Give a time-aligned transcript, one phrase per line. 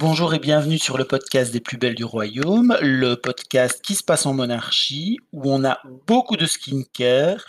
[0.00, 4.02] Bonjour et bienvenue sur le podcast des plus belles du royaume, le podcast qui se
[4.02, 7.44] passe en monarchie, où on a beaucoup de skincare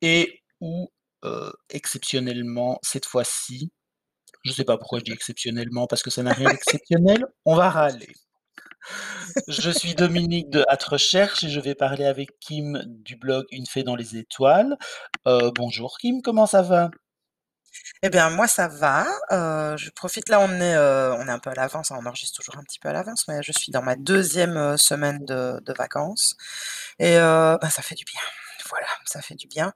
[0.00, 0.92] et où,
[1.24, 3.72] euh, exceptionnellement, cette fois-ci,
[4.44, 7.56] je ne sais pas pourquoi je dis exceptionnellement, parce que ça n'a rien d'exceptionnel, on
[7.56, 8.12] va râler.
[9.48, 13.66] Je suis Dominique de Hâte Recherche et je vais parler avec Kim du blog Une
[13.66, 14.78] fée dans les étoiles.
[15.26, 16.92] Euh, bonjour Kim, comment ça va?
[18.02, 19.06] Eh bien, moi, ça va.
[19.30, 22.06] Euh, je profite là, on est, euh, on est un peu à l'avance, hein, on
[22.06, 25.24] enregistre toujours un petit peu à l'avance, mais je suis dans ma deuxième euh, semaine
[25.26, 26.36] de, de vacances
[26.98, 28.20] et bah, ça fait du bien.
[28.68, 29.72] Voilà, ça fait du bien.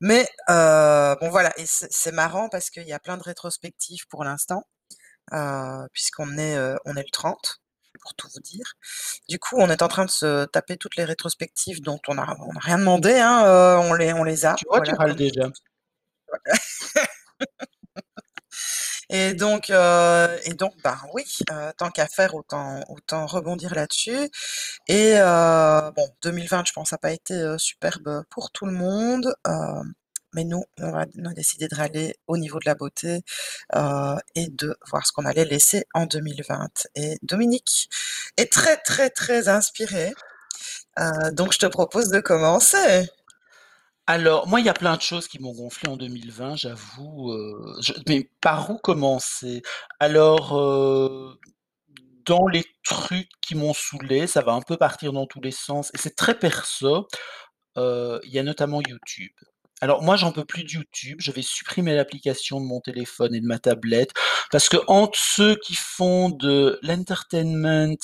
[0.00, 4.24] Mais bon, voilà, et c'est c'est marrant parce qu'il y a plein de rétrospectives pour
[4.24, 4.64] l'instant,
[5.92, 7.60] puisqu'on est, on est le 30,
[8.00, 8.74] pour tout vous dire.
[9.28, 12.36] Du coup, on est en train de se taper toutes les rétrospectives dont on a,
[12.40, 14.54] on a rien demandé, hein, on les, on les a.
[14.54, 15.50] Tu vois, tu Voilà, râles comme déjà.
[19.10, 24.30] Et donc, heu et donc, ben, oui, heu, tant qu'à faire, autant autant rebondir là-dessus.
[24.88, 29.34] Et heu, bon, 2020, je pense, a pas été, superbe, pour tout le monde,
[30.34, 33.22] mais nous, on va on a décidé de râler au niveau de la beauté,
[34.36, 37.88] et de voir ce qu'on allait laisser en 2020 et Dominique
[38.38, 40.14] est très, très, très inspiré,
[41.00, 43.08] heu, donc je te propose de commencer.
[44.06, 47.74] Alors, moi, il y a plein de choses qui m'ont gonflé en 2020, j'avoue, heu,
[47.80, 49.62] je mais par où commencer?
[49.98, 51.38] Alors, heu,
[52.26, 55.90] dans les trucs qui m'ont saoulé, ça va un peu partir dans tous les sens
[55.94, 57.08] et c'est très perso,
[57.78, 59.32] heu, il y a notamment YouTube.
[59.82, 63.40] Alors moi, j'en peux plus de YouTube, je vais supprimer l'application de mon téléphone et
[63.40, 64.12] de ma tablette
[64.52, 67.96] parce que entre ceux qui font de l'entertainment,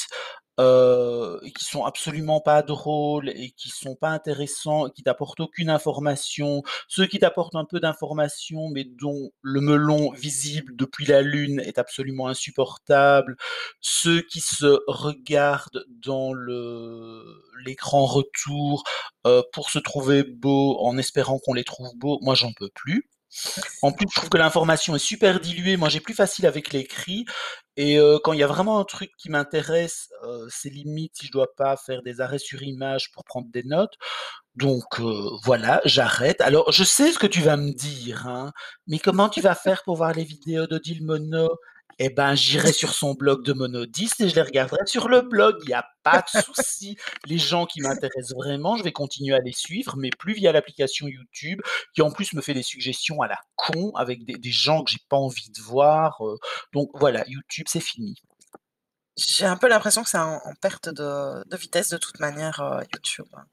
[0.61, 5.41] heu, et qui sont absolument pas drôles et qui sont pas intéressants et qui t'apportent
[5.41, 11.23] aucune information, ceux qui t'apportent un peu d'informations, mais dont le melon visible depuis la
[11.23, 13.37] lune est absolument insupportable,
[13.81, 17.25] ceux qui se regardent dans le
[17.65, 18.85] l'écran retour,
[19.27, 23.09] heu, pour se trouver beaux en espérant qu'on les trouve beaux, moi j'en peux plus.
[23.83, 25.77] En plus, je trouve que l'information est super diluée.
[25.77, 27.25] Moi, j'ai plus facile avec l'écrit
[27.77, 31.33] et quand il y a vraiment un truc qui m'intéresse, heu, c'est limite si je
[31.33, 33.95] dois pas faire des arrêts sur image pour prendre des notes.
[34.57, 35.01] Donc
[35.45, 36.41] voilà, j'arrête.
[36.43, 38.53] Alors je sais ce que tu vas me dire, hein,
[38.87, 41.51] mais comment tu vas faire pour voir les vidéos d'Odile Mono?
[41.99, 45.57] Eh ben, j'irai sur son blog de monodiste et je les regarderai sur le blog,
[45.65, 46.97] il y a pas de souci.
[47.27, 51.07] Les gens qui m'intéressent vraiment, je vais continuer à les suivre, mais plus via l'application
[51.07, 51.61] YouTube,
[51.95, 54.99] qui en plus me fait des suggestions à la con avec des gens que j'ai
[55.09, 56.39] pas envie de voir, heu,
[56.73, 58.17] donc voilà, YouTube, c'est fini.
[59.17, 63.27] J'ai un peu l'impression que c'est en perte de vitesse de toute manière, heu, YouTube,
[63.35, 63.45] hein.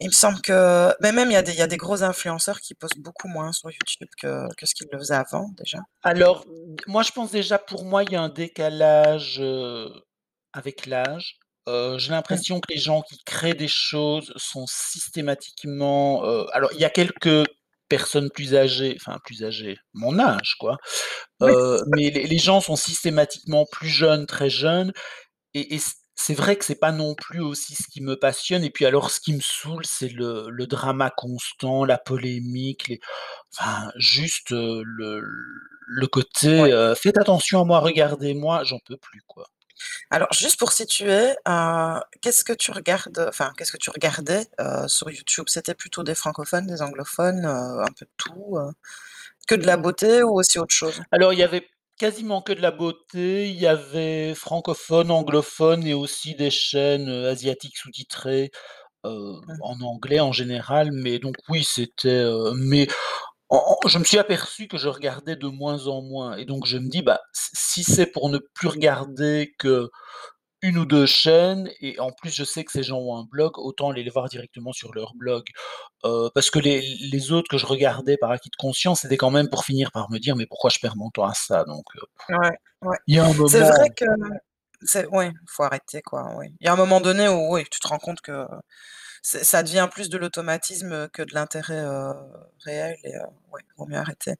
[0.00, 2.02] Il me semble que mais même il y a des il y a des gros
[2.02, 5.78] influenceurs qui postent beaucoup moins sur YouTube que que ce qu'ils le faisaient avant déjà.
[6.02, 6.44] Alors,
[6.86, 9.88] moi, je pense déjà pour moi, il y a un décalage, heu,
[10.52, 11.38] avec l'âge.
[11.68, 12.42] Heu, j'ai Mmh.
[12.42, 16.90] l'impression que les gens qui créent des choses sont systématiquement, heu alors il y a
[16.90, 17.46] quelques
[17.88, 20.78] personnes plus âgées, enfin plus âgées, mon âge quoi,
[21.40, 21.56] Oui.
[21.88, 24.92] mais les les gens sont systématiquement plus jeunes, très jeunes
[25.54, 28.64] et et c c'est vrai que c'est pas non plus aussi ce qui me passionne
[28.64, 33.00] et puis alors ce qui me saoule, c'est le le drama constant, la polémique, les
[33.58, 35.22] enfin juste, le
[35.88, 36.94] le côté, Ouais.
[36.96, 39.46] «Faites attention à moi, regardez-moi», j'en peux plus, quoi.
[40.10, 44.86] Alors juste pour situer, heu, qu'est-ce que tu regardes, enfin qu'est-ce que tu regardais, heu,
[44.88, 45.46] sur YouTube?
[45.48, 48.70] C'était plutôt des francophones, des anglophones, heu, un peu de tout, heu?
[49.48, 51.02] Que de la beauté ou aussi autre chose?
[51.12, 51.68] Alors il y avait
[51.98, 57.28] quasiment que de la beauté, il y avait francophone, anglophone et aussi des chaînes, heu,
[57.28, 58.50] asiatiques sous-titrées,
[59.06, 59.10] heu,
[59.48, 59.56] Mmh.
[59.62, 62.88] en anglais en général, mais donc oui, c'était, heu, mais
[63.50, 66.36] En en je me suis aperçu que je regardais de moins en moins.
[66.36, 69.90] Et donc je me dis: «Bah, s si c'est pour ne plus regarder que
[70.66, 73.58] une ou 2 chaînes» et en plus je sais que ces gens ont un blog,
[73.58, 75.44] autant aller les voir directement sur leur blog.
[76.04, 76.80] Heu, parce que les
[77.12, 80.10] les autres que je regardais par acquis de conscience, c'était quand même pour finir par
[80.12, 81.84] me dire: «Mais pourquoi je perds mon temps à ça?» donc
[82.28, 82.50] Ouais,
[82.82, 82.96] ouais.
[83.08, 84.04] il y a un C'est vrai moment que
[84.82, 86.48] c'est ouais, faut arrêter quoi, oui.
[86.60, 88.46] Il y a un moment donné où oui, tu te rends compte que
[89.42, 91.84] ça devient plus de l'automatisme, que de l'intérêt,
[92.64, 93.14] réel et
[93.76, 94.34] vaut mieux arrêter.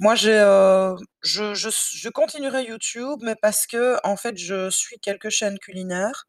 [0.00, 6.26] Moi, je je je continuerai YouTube, mais parce qu'en fait, je suis quelques chaînes culinaires,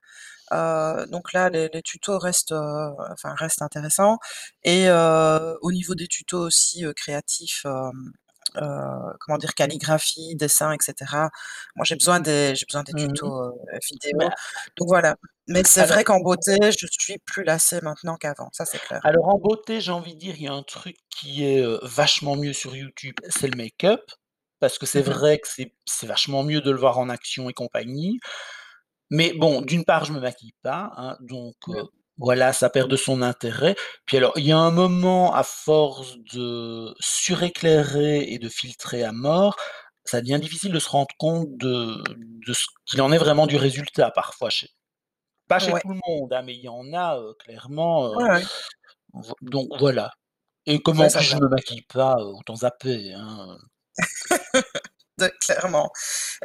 [0.52, 4.20] donc là, les tutos restent, enfin, restent intéressants
[4.64, 7.66] et au niveau des tutos aussi, créatifs,
[9.20, 9.56] comment dire?
[9.56, 11.30] Calligraphie, dessin et cetera.
[11.76, 13.18] Moi, j'ai besoin des j'ai besoin des mmh mh.
[13.18, 14.30] tutos, Mais vidéo,
[14.78, 15.16] donc voilà.
[15.48, 19.02] Mais c'est vrai qu'en beauté, je suis plus lassée maintenant qu'avant, ça c'est clair.
[19.04, 21.80] alors en beauté, j'ai envie de dire, il y a un truc qui est, heu,
[21.84, 24.02] vachement mieux sur YouTube, c'est le make-up.
[24.60, 25.24] parce que c'est Mmh mh.
[25.24, 28.20] vrai que c'est c'est vachement mieux de le voir en action et compagnie.
[29.12, 31.88] Mais bon, d'une part, je me maquille pas, hein, donc Mmh.
[32.18, 33.76] Voilà, ça perd de son intérêt.
[34.06, 39.12] Puis alors, il y a un moment, à force de suréclairer et de filtrer à
[39.12, 39.56] mort,
[40.06, 42.04] ça devient difficile de se rendre compte de
[42.48, 44.70] de ce qu'il en est vraiment du résultat parfois chez
[45.50, 45.82] pas chez Ouais.
[45.82, 48.44] tout le monde, hein, mais il y en a, clairement, Ouais, heu, ouais.
[49.14, 50.12] vo donc voilà.
[50.68, 53.58] Et comme Ouais, en ça je je me maquille pas, heu, autant zapper, hein.
[55.20, 55.92] De clairement.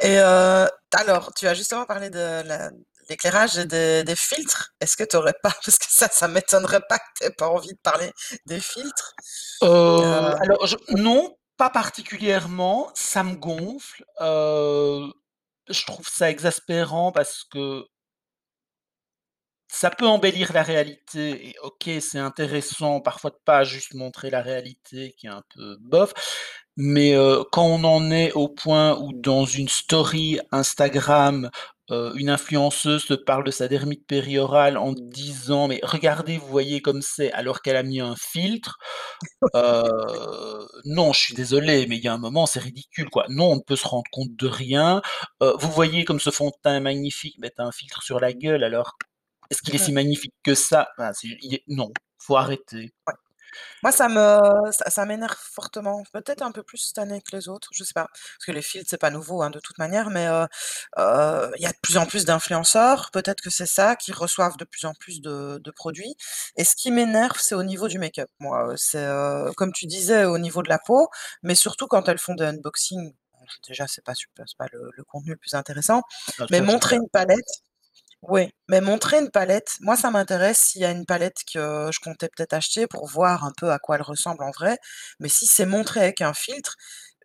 [0.01, 2.71] Et alors, tu as justement parlé de la
[3.09, 4.73] l'éclairage et des filtres?
[4.79, 5.51] Est-ce que tu aurais pas?
[5.65, 8.11] Parce que ça, ça m'étonnerait pas que tu aies pas envie de parler
[8.45, 9.13] des filtres.
[9.63, 15.11] Heu, Heu, alors non, pas particulièrement, ça me gonfle, heu,
[15.69, 17.85] je trouve ça exaspérant parce que
[19.71, 24.41] ça peut embellir la réalité et OK, c'est intéressant parfois de pas juste montrer la
[24.41, 26.13] réalité qui est un peu bof,
[26.75, 27.13] mais
[27.51, 31.49] quand on en est au point où dans une story Instagram,
[31.91, 36.47] heu, une influenceuse te parle de sa dermite péri-orale en te disant: «Mais regardez, vous
[36.47, 38.77] voyez comme c'est», alors qu'elle a mis un filtre,
[39.55, 43.25] heu, non, je suis désolé, mais il y a un moment, c'est ridicule, quoi.
[43.29, 45.01] Non, on ne peut se rendre compte de rien,
[45.43, 48.03] heu, vous voyez comme ce fond de teint est magnifique, mais tu as un filtre
[48.03, 48.97] sur la gueule alors,
[49.51, 49.83] est-ce qu'il est Mmh.
[49.85, 50.89] si magnifique que ça?
[51.41, 52.93] Il est non, faut arrêter.
[53.07, 53.13] Ouais.
[53.83, 57.47] Moi, ça me ça ça m'énerve fortement, peut-être un peu plus cette année que les
[57.49, 58.07] autres, je sais pas.
[58.13, 60.45] Parce que les filtres, c'est pas nouveau, hein, de toute manière, mais heu
[60.99, 64.57] heu, il y a de plus en plus d'influenceurs, peut-être que c'est ça, qui reçoivent
[64.57, 66.15] de plus en plus de de produits.
[66.57, 69.85] Et ce qui m'énerve, c'est au niveau du make-up, moi, heu, c'est, heu, comme tu
[69.87, 71.09] disais, au niveau de la peau,
[71.43, 73.13] mais surtout quand elles font des unboxings.
[73.67, 76.03] Déjà, c'est pas super c'est pas le le contenu le plus intéressant,
[76.37, 77.47] Ah mais montrer une palette
[78.21, 81.99] oui, mais montrer une palette, moi, ça m'intéresse s'il y a une palette que je
[82.01, 84.77] comptais peut-être acheter pour voir un peu à quoi elle ressemble en vrai.
[85.19, 86.75] Mais si c'est montré avec un filtre,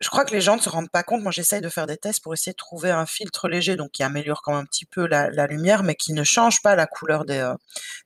[0.00, 1.22] je crois que les gens ne se rendent pas compte.
[1.22, 4.02] Moi, j'essaye de faire des tests pour essayer de trouver un filtre léger, donc qui
[4.04, 7.24] améliore quand même un petit peu la lumière, mais qui ne change pas la couleur
[7.24, 7.52] des,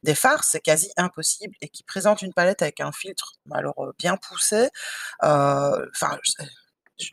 [0.03, 3.75] des fards, c'est quasi impossible et qui présente une palette avec un filtre, mais alors,
[3.99, 4.69] bien poussé,
[5.21, 6.19] enfin,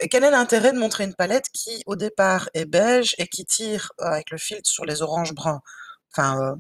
[0.10, 3.92] quel est l'intérêt de montrer une palette qui, au départ, est beige et qui tire,
[4.02, 5.62] heu, avec le filtre sur les oranges bruns?
[6.14, 6.56] Enfin, heu,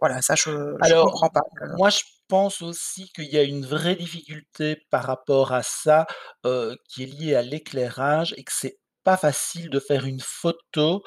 [0.00, 0.50] voilà, ça je
[0.80, 5.04] m comprends pas, heu moi, je pense aussi qu'il y a une vraie difficulté par
[5.04, 6.06] rapport à ça,
[6.88, 11.02] qui est liée à l'éclairage et que c'est pas facile de faire une photo,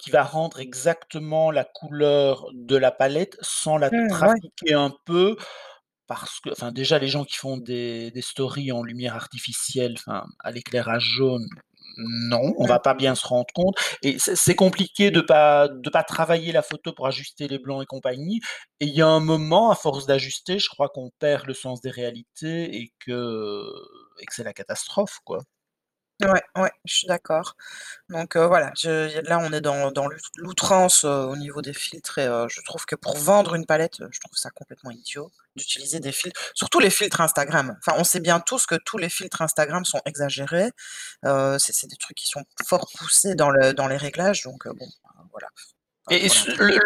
[0.00, 4.38] qui va rendre exactement la couleur de la palette sans la Mmh, ouais.
[4.48, 5.36] trafiquer un peu.
[6.08, 10.26] Parce que enfin, déjà, les gens qui font des des stories en lumière artificielle, enfin,
[10.40, 11.46] à l'éclairage jaune,
[11.98, 16.04] non, on va pas bien se rendre compte et c'est compliqué de pas de pas
[16.04, 18.40] travailler la photo pour ajuster les blancs et compagnie
[18.80, 21.80] et il y a un moment, à force d'ajuster, je crois qu'on perd le sens
[21.82, 23.64] des réalités et que
[24.20, 25.40] et que c'est la catastrophe, quoi.
[26.22, 27.54] Ouais, ouais, je suis d'accord.
[28.10, 31.74] Donc heu, voilà, je là, on est dans dans l'out l'outrance, heu, au niveau des
[31.74, 35.30] filtres et heu, je trouve que pour vendre une palette, je trouve ça complètement idiot
[35.58, 37.76] d'utiliser des filtres, surtout les filtres Instagram.
[37.86, 40.70] Enfin, on sait bien tous que tous les filtres Instagram sont exagérés,
[41.26, 44.72] heu, c'est des trucs qui sont fort poussés dans le dans les réglages donc heu,
[44.74, 45.48] bon, ben, voilà,
[46.10, 46.28] Et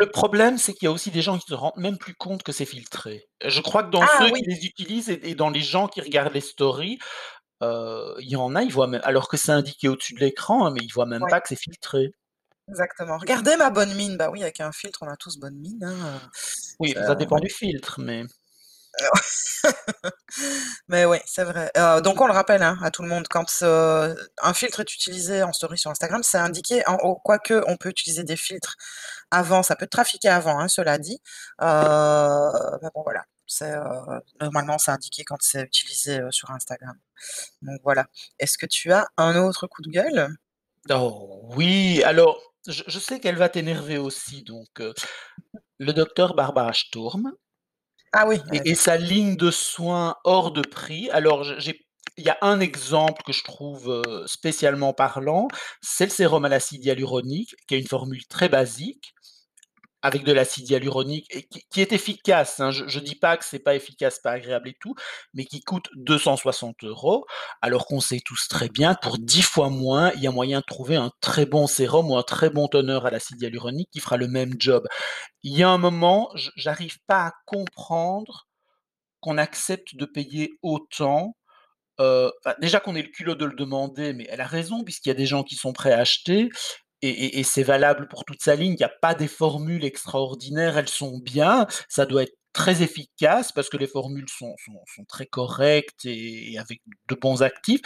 [0.00, 2.42] le problème, c'est qu'il y a aussi des gens qui se rendent même plus compte
[2.42, 3.28] que c'est filtré.
[3.44, 6.34] Je crois que dans Ah ceux qui les utilisent et dans les gens qui regardent
[6.34, 6.98] les stories,
[7.62, 10.66] heu, il y en a, ils voient même alors que c'est indiqué au-dessus de l'écran,
[10.66, 11.30] hein, mais ils voient même Ouais.
[11.30, 12.12] pas que c'est filtré.
[12.68, 13.18] Exactement.
[13.18, 16.20] «Regardez ma bonne mine!» bah oui, avec un filtre, on a tous bonne mine, hein,
[16.78, 17.40] Oui, ça dépend ouais.
[17.40, 18.24] du filtre, mais
[20.88, 21.70] Mais ouais, c'est vrai.
[21.76, 24.94] Heu, donc on le rappelle, hein, à tout le monde, quand ce un filtre est
[24.94, 27.16] utilisé en story sur Instagram, c'est indiqué en haut.
[27.24, 28.76] Quoique, on peut utiliser des filtres
[29.30, 31.20] avant, ça peut trafiquer avant, hein, cela dit.
[31.62, 31.66] Heu,
[32.82, 33.24] mais bon, voilà,
[33.62, 36.96] heu, normalement, c'est indiqué quand c'est utilisé, sur Instagram.
[37.62, 38.06] Donc voilà.
[38.38, 40.28] Est-ce que tu as un autre coup de gueule?
[40.90, 44.68] Oh oui, alors je je sais qu'elle va t'énerver aussi donc
[45.78, 47.32] le docteur Barbara Sturm
[48.12, 51.08] Ah oui, et sa ligne de soins hors de prix.
[51.10, 51.80] Alors j'ai
[52.18, 55.48] il y a un exemple que je trouve, spécialement parlant,
[55.80, 59.14] c'est le sérum à l'acide hyaluronique qui a une formule très basique,
[60.02, 61.28] avec de l'acide hyaluronique
[61.70, 62.70] qui est efficace, hein.
[62.70, 64.94] Je je dis pas que c'est pas efficace, pas agréable et tout,
[65.34, 67.24] mais qui coûte 260 €,
[67.62, 70.64] alors qu'on sait tous très bien, pour 10 fois moins, il y a moyen de
[70.64, 74.16] trouver un très bon sérum ou un très bon toner à l'acide hyaluronique qui fera
[74.16, 74.86] le même job.
[75.42, 78.46] Il y a un moment, j'arrive pas à comprendre
[79.20, 81.36] qu'on accepte de payer autant,
[81.98, 85.12] enfin, déjà qu'on ait le culot de le demander, mais elle a raison puisqu'il y
[85.12, 86.50] a des gens qui sont prêts à acheter
[87.02, 88.74] et et et c'est valable pour toute sa ligne.
[88.74, 93.52] Il y a pas des formules extraordinaires, elles sont bien, ça doit être très efficace
[93.52, 97.80] parce que les formules sont sont sont très correctes et et avec de bons actifs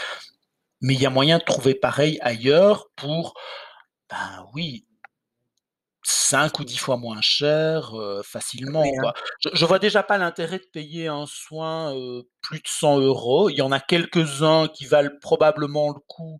[0.82, 3.34] Mais il y a moyen de trouver pareil ailleurs pour,
[4.10, 4.86] ben oui
[6.04, 7.92] 5 ou 10 fois moins cher,
[8.82, 9.04] Oui, facilement, hein.
[9.04, 9.14] quoi.
[9.40, 13.48] Je je vois déjà pas l'intérêt de payer un soin, heu, plus de 100 €.
[13.50, 16.38] Il y en a quelques-uns qui valent probablement le coup,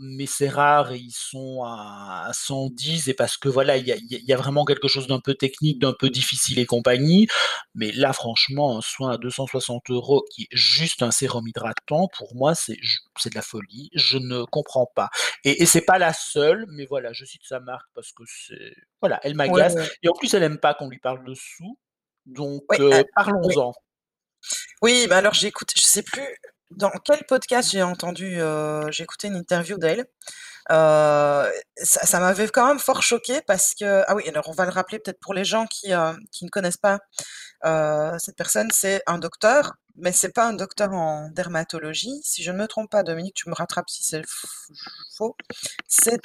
[0.00, 3.92] mais c'est rare et ils sont à à 110 et parce que voilà, il y
[3.92, 7.28] a y vraiment quelque chose d'un peu technique, d'un peu difficile et compagnie.
[7.74, 12.34] Mais là, franchement, un soin à 260 € qui est juste un sérum hydratant, pour
[12.34, 13.90] moi, c'est de la folie.
[13.94, 15.10] Je ne comprends pas
[15.44, 18.74] et et c'est pas la seule, mais voilà, je cite sa marque parce que c'est
[19.00, 19.88] voilà, elle m'agace ouais.
[20.02, 21.78] et en plus, elle aime pas qu'on lui parle de sous,
[22.26, 23.72] donc ah parlons-en.
[24.82, 26.26] Oui, bah, alors j'écoute je sais plus
[26.76, 30.04] dans quel podcast j'ai entendu, heu, j'ai écouté une interview d'elle, heu,
[31.76, 34.70] ça ça m'avait quand même fort choquée parce que ah oui, alors on va le
[34.72, 37.00] rappeler peut-être pour les gens qui, heu, qui ne connaissent pas,
[37.66, 42.20] heu, cette personne, c'est un docteur, mais c'est pas un docteur en dermatologie.
[42.24, 44.46] Si je ne me trompe pas, Dominique, tu me rattrapes si c'est f
[45.16, 45.36] faux.
[45.88, 46.20] C'est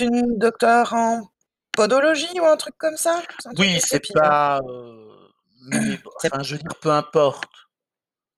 [0.00, 1.28] une docteure en
[1.72, 3.22] podologie ou un truc comme ça?
[3.40, 5.08] C'est un truc Oui, c'est pas, heu,
[5.62, 7.67] mais bon, C'est enfin, je veux dire, peu importe.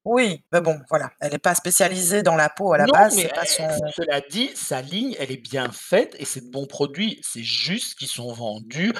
[0.04, 3.16] Oui, mais bon, voilà, elle est pas spécialisée dans la peau à la Non, base,
[3.16, 6.50] mais c'est pas son cela dit, sa ligne, elle est bien faite et c'est de
[6.50, 7.20] bons produits.
[7.22, 8.92] C'est juste qu'ils sont vendus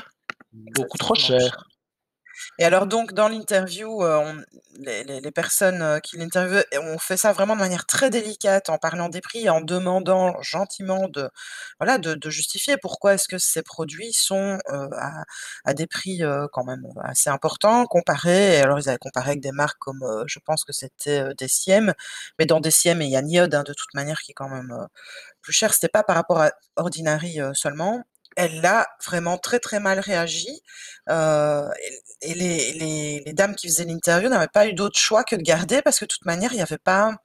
[0.52, 1.66] beaucoup trop cher.
[2.58, 4.42] Et alors donc dans l'interview, on
[4.78, 8.78] les personnes, heu, qui l'interviewaient et ont fait ça vraiment de manière très délicate en
[8.78, 11.28] parlant des prix, en demandant gentiment de
[11.80, 14.88] voilà, de justifier pourquoi est-ce que ces produits sont, heu,
[15.64, 19.52] à des prix, quand même, assez importants comparés et alors ils avaient comparé avec des
[19.52, 21.92] marques comme, je pense que c'était, heu, Deciem,
[22.38, 24.74] mais dans Deciem, il y a Niod, hein, de toute manière qui est quand même,
[25.42, 25.74] plus cher.
[25.74, 28.02] C'était pas par rapport à Ordinary, seulement.
[28.42, 30.48] Elle a vraiment très, très mal réagi,
[31.10, 31.64] heu
[32.22, 35.42] et les les les dames qui faisaient l'interview n'avaient pas eu d'autre choix que de
[35.42, 37.16] garder parce que de toute manière, il y avait pas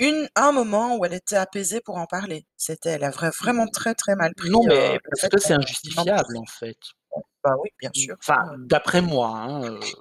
[0.00, 2.46] une un moment où elle était apaisée pour en parler.
[2.56, 5.38] C'était elle a vrai vraiment très, très mal non, pris, heu, mais le parce que
[5.38, 6.76] c'est injustifiable, en fait.
[7.44, 9.92] Bah oui, bien Mmh, sûr, enfin, d'après moi, hein, heu,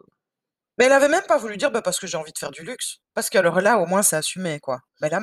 [0.77, 2.63] Mais elle avait même pas voulu dire: «Bah, parce que j'ai envie de faire du
[2.63, 2.97] luxe».
[3.13, 4.79] Parce que alors là, au moins, c'est assumé, quoi.
[5.01, 5.21] Mais là,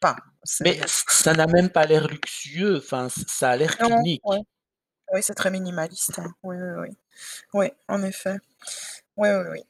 [0.00, 0.16] pas.
[0.60, 4.40] Mais ça n'a même pas l'air luxueux, enfin, ça a l'air non, ouais.
[5.12, 6.32] Oui, c'est très minimaliste, hein.
[6.42, 6.96] Oui, oui, oui.
[7.54, 8.36] Oui, en effet.
[9.16, 9.60] Oui, oui, oui.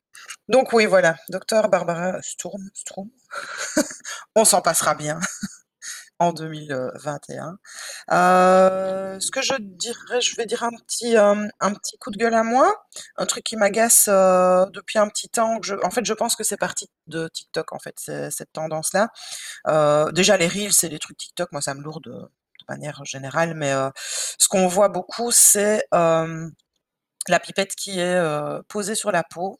[0.49, 2.71] Donc oui, voilà, docteur Barbara Sturm.
[4.37, 5.21] On s'en passera bien
[6.21, 7.59] en 2021.
[8.13, 12.19] Heu, ce que je dirais je vais dire un petit, hem, un petit coup de
[12.19, 12.87] gueule à moi,
[13.19, 16.59] un truc qui m'agace, heu, depuis un petit temps, en fait, je pense que c'est
[16.59, 19.11] parti de TikTok, en fait, c'est cette tendance-là.
[20.13, 22.29] Déjà les reels et les trucs TikTok, moi, ça me lourde,
[22.69, 23.73] manière générale, mais
[24.39, 28.21] ce qu'on voit beaucoup, c'est, la pipette qui est,
[28.69, 29.59] posée sur la peau,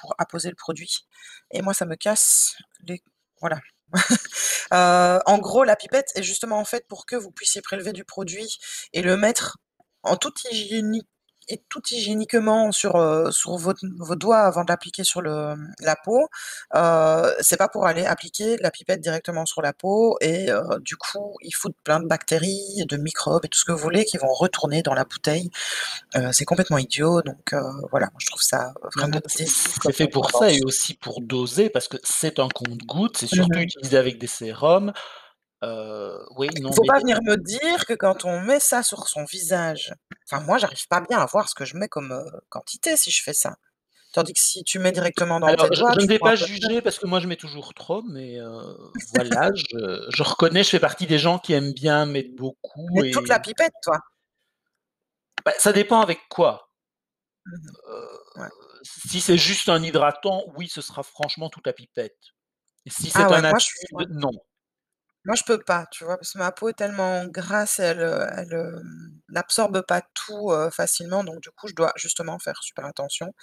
[0.00, 1.06] pour apposer le produit
[1.50, 3.02] et moi, ça me casse les
[3.40, 3.60] voilà.
[5.26, 8.58] En gros, la pipette est justement en faite pour que vous puissiez prélever du produit
[8.92, 9.58] et le mettre
[10.02, 11.06] en toute hygiéni
[11.48, 15.72] et tout hygiéniquement sur, heu, sur votre vos doigts avant de l'appliquer sur le, mmh,
[15.80, 16.28] la peau.
[16.76, 20.96] Heu, c'est pas pour aller appliquer la pipette directement sur la peau et heu, du
[20.96, 24.18] coup, il faut plein de bactéries, de microbes et tout ce que vous voulez qui
[24.18, 25.50] vont retourner dans la bouteille.
[26.16, 27.54] Heu, c'est complètement idiot donc
[27.90, 31.88] voilà, moi je trouve ça vraiment c'est fait pour ça et aussi pour doser parce
[31.88, 33.68] que c'est un compte-gouttes, c'est Mmh surtout mh.
[33.68, 34.92] utilisé avec des sérums.
[35.62, 38.82] Heu, oui, Il non, faut mais pas venir me dire que quand on met ça
[38.82, 39.94] sur son visage
[40.30, 43.10] enfin moi j'arrive pas bien à voir ce que je mets comme, heu, quantité si
[43.10, 43.56] je fais ça.
[44.12, 46.18] Tandis que si tu mets directement dans Alors, tes je doigts, je ne tu vais
[46.18, 48.76] pas juger parce que moi je mets toujours trop, mais heu,
[49.12, 53.04] voilà, je je reconnais, je fais partie des gens qui aiment bien mettre beaucoup Mais
[53.10, 53.98] toute la et pipette toi?
[55.44, 56.68] bah, ça dépend avec quoi.
[57.46, 57.78] Mmh mh.
[57.86, 58.50] Heu, Ouais.
[58.82, 62.18] si c'est juste un hydratant, oui, ce sera franchement toute la pipette.
[62.86, 64.06] Et si Ah c'est ouais, un moi je acide, ouais.
[64.10, 64.32] non.
[65.28, 66.18] Moi je peux pas, tu vois?
[66.18, 70.70] Parce que ma peau est tellement grasse elle, heu, elle, hem, n'absorbe pas tout, heu,
[70.72, 73.34] facilement donc du coup je dois justement faire super attention.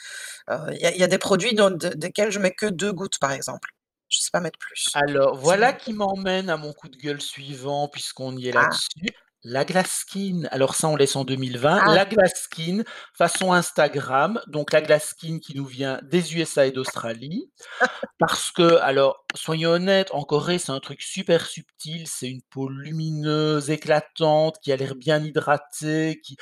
[0.52, 2.68] Heu, il y a il y a des produits dans de desquels je mets que
[2.68, 3.70] 2 gouttes par exemple.
[4.10, 4.96] Je sais pas mettre plus.
[4.96, 8.80] Alors, Sinon voilà qui m'emmène à mon coup de gueule suivant puisqu'on y est ah,
[8.92, 9.14] là-dessus,
[9.46, 10.48] la glass skin.
[10.50, 11.80] Alors ça, on laisse en 2020.
[11.82, 12.84] ah, La glass skin
[13.14, 17.52] façon Instagram, donc la glass skin qui nous vient des USA et d'Australie.
[18.20, 22.68] Parce que alors, soyons honnêtes, en Corée, c'est un truc super subtil, c'est une peau
[22.68, 26.36] lumineuse, éclatante, qui a l'air bien hydratée, qui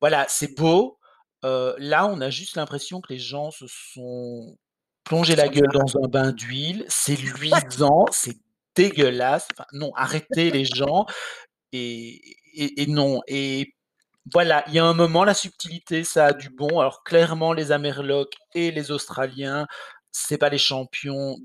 [0.00, 0.98] voilà, c'est beau.
[1.44, 4.58] Heu, là, on a juste l'impression que les gens se sont
[5.04, 8.36] plongés la gueule dans un bain d'huile, c'est luisant, c'est
[8.74, 11.06] dégueulasse, enfin non, arrêtez les gens
[11.72, 12.20] et
[12.54, 13.74] et et non et
[14.34, 16.80] voilà, il y a un moment, la subtilité, ça a du bon.
[16.80, 19.66] Alors clairement, les Amerlocs et les Australiens,
[20.12, 21.36] c'est pas les champions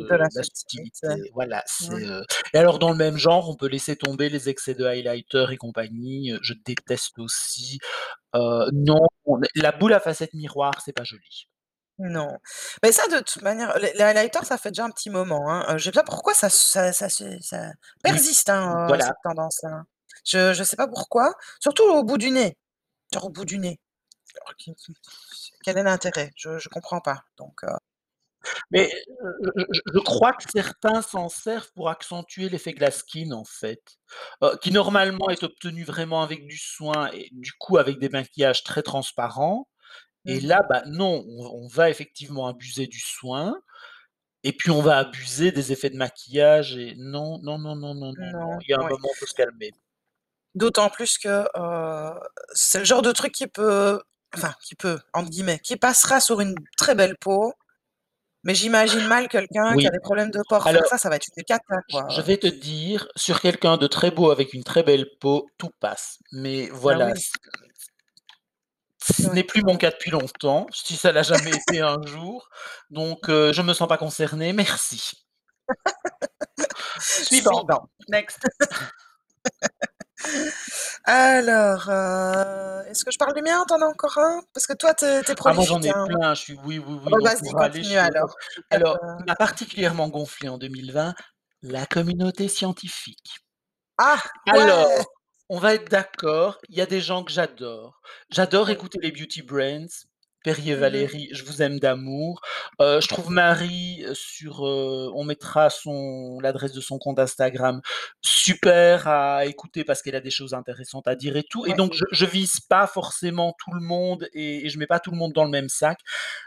[0.00, 1.30] De de la la subtilité.
[1.34, 2.06] Voilà, Ouais.
[2.06, 2.22] heu
[2.54, 5.56] et alors dans le même genre, on peut laisser tomber les excès de highlighter et
[5.58, 7.78] compagnie, je déteste aussi.
[8.36, 9.00] Heu, non,
[9.56, 11.46] la boule à facettes miroir, c'est pas joli.
[11.98, 12.38] Non,
[12.82, 15.66] mais ça de toute manière, les les highlighters, ça fait déjà un petit moment, hein,
[15.74, 17.70] heu, je sais pas pourquoi ça ça ça se ça
[18.04, 19.04] Oui, persiste, hein, voilà.
[19.04, 19.84] cette tendance-là.
[20.24, 22.56] Je je sais pas pourquoi, surtout au bout du nez,
[23.14, 23.80] genre au bout du nez.
[25.64, 26.30] Quel est l'intérêt?
[26.36, 27.68] Je je comprends pas, donc heu
[28.70, 28.90] Mais
[29.44, 33.44] je je je je crois que certains s'en servent pour accentuer l'effet glass skin, en
[33.44, 33.82] fait,
[34.42, 38.62] heu, qui normalement est obtenu vraiment avec du soin et du coup avec des maquillages
[38.64, 39.68] très transparents.
[40.26, 40.42] Et Mmh.
[40.42, 43.56] là, bah, non, on on va effectivement abuser du soin.
[44.44, 48.14] Et puis on va abuser des effets de maquillage et non, non, non, non, non,
[48.14, 48.94] non, non, Non, il y a un ouais.
[48.94, 49.72] moment, faut se calmer.
[50.54, 52.20] D'autant plus que, heu,
[52.52, 54.00] c'est le genre de truc qui peut
[54.34, 57.52] enfin qui peut, entre guillemets, qui passera sur une très belle peau,
[58.44, 61.26] mais j'imagine mal quelqu'un qui a des problèmes de faire alors ça, ça va être
[61.36, 61.76] une cata,
[62.10, 65.70] je vais te dire, sur quelqu'un de très beau avec une très belle peau, tout
[65.80, 67.22] passe, mais Bah voilà, oui.
[69.02, 72.48] ce n'est plus mon cas depuis longtemps, si ça l'a jamais été un jour,
[72.90, 75.12] donc heu, je me sens pas concerné, merci.
[77.00, 77.64] Suivant,
[78.08, 78.40] next.
[81.04, 83.64] Alors, heu, est-ce que je parle du mien?
[83.66, 84.42] Tu en as encore un?
[84.54, 86.06] Parce que toi, tu es Ah moi j'en prolifique, ai hein.
[86.08, 88.36] plein, je suis oui, oui, oui, donc vas-y, aller continue chez alors,
[88.70, 91.14] Alors, qui m'a particulièrement gonflé en 2020,
[91.62, 93.40] la communauté scientifique.
[93.98, 94.22] Ah!
[94.46, 94.60] Ouais!
[94.60, 94.88] Alors,
[95.48, 98.00] on va être d'accord, il y a des gens que j'adore.
[98.30, 99.86] J'adore écouter les beauty brands,
[100.44, 101.08] Perrier Mmh mh.
[101.10, 102.40] Valérie, je vous aime d'amour.
[102.80, 107.80] Heu, je trouve Marie sur, heu, on mettra son l'adresse de son compte Instagram,
[108.22, 111.92] super à écouter parce qu'elle a des choses intéressantes à dire et tout et donc
[111.94, 115.16] je je vise pas forcément tout le monde et et je mets pas tout le
[115.16, 115.98] monde dans le même sac,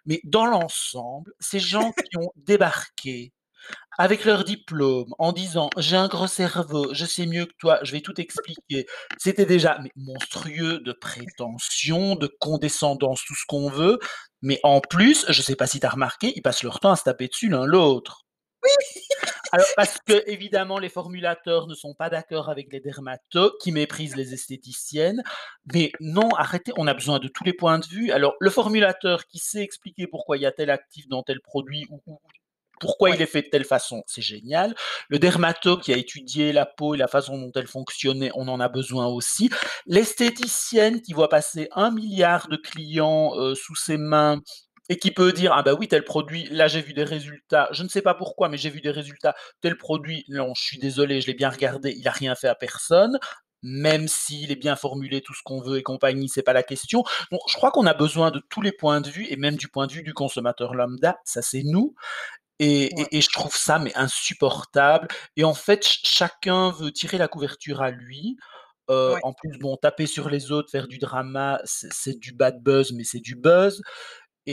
[0.06, 3.32] mais dans l'ensemble, ces gens qui ont débarqué
[3.98, 7.92] avec leur diplôme en disant: «J'ai un gros cerveau, je sais mieux que toi, je
[7.92, 8.86] vais tout expliquer».
[9.18, 14.00] C'était déjà mais monstrueux de prétention, de condescendance, tout ce qu'on veut,
[14.42, 16.96] mais en plus, je sais pas si tu as remarqué, ils passent leur temps à
[16.96, 18.22] se taper dessus l'un l'autre.
[18.64, 18.72] Oui!
[19.52, 24.34] Alors parce qu'évidemment les formulateurs ne sont pas d'accord avec les dermatos qui méprisent les
[24.34, 25.24] esthéticiennes,
[25.74, 28.12] mais non, arrêtez, on a besoin de tous les points de vue.
[28.12, 31.86] Alors le formulateur qui sait expliquer pourquoi il y a tel actif dans tel produit
[31.90, 32.20] ou ou
[32.80, 34.76] pourquoi il est fait de telle façon, c'est génial.
[35.10, 38.60] Le dermato qui a étudié la peau et la façon dont elle fonctionnait, on en
[38.60, 39.50] a besoin aussi.
[39.88, 44.42] L'esthéticienne qui voit passer 1 000 000 de clients, heu, sous ses mains
[44.90, 47.84] et qui peut dire: «Ah bah oui, tel produit, là j'ai vu des résultats, je
[47.84, 49.36] ne sais pas pourquoi, mais j'ai vu des résultats.
[49.62, 52.56] Tel produit, non, je suis désolé, je l'ai bien regardé, il a rien fait à
[52.56, 53.18] personne»,
[53.64, 57.04] même s'il est bien formulé, tout ce qu'on veut et compagnie, c'est pas la question.
[57.32, 59.68] Bon, je crois qu'on a besoin de tous les points de vue et même du
[59.70, 61.96] point de vue du consommateur lambda, ça c'est nous
[62.60, 63.10] et Ouais.
[63.14, 67.28] et et je trouve ça mais insupportable et en fait, ch chacun veut tirer la
[67.30, 68.38] couverture à lui.
[69.08, 69.22] Ouais.
[69.24, 72.94] en plus, bon, taper sur les autres, faire du drama, c'est c'est du bad buzz,
[72.94, 73.82] mais c'est du buzz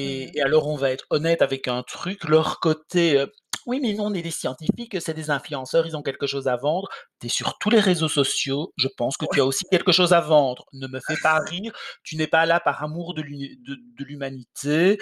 [0.02, 3.24] Mmh et alors on va être honnête avec un truc, leur côté,
[3.66, 6.56] «Oui, mais nous on est des scientifiques, c'est des influenceurs, ils ont quelque chose à
[6.56, 6.88] vendre».
[7.20, 10.12] Tu es sur tous les réseaux sociaux, je pense que tu as aussi quelque chose
[10.14, 10.64] à vendre.
[10.74, 11.72] Ne me fais pas rire,
[12.04, 14.98] tu n'es pas là par amour de l'uni de de l'humanité,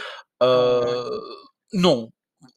[0.53, 1.01] Ouais.
[1.03, 1.21] heu,
[1.75, 2.11] non.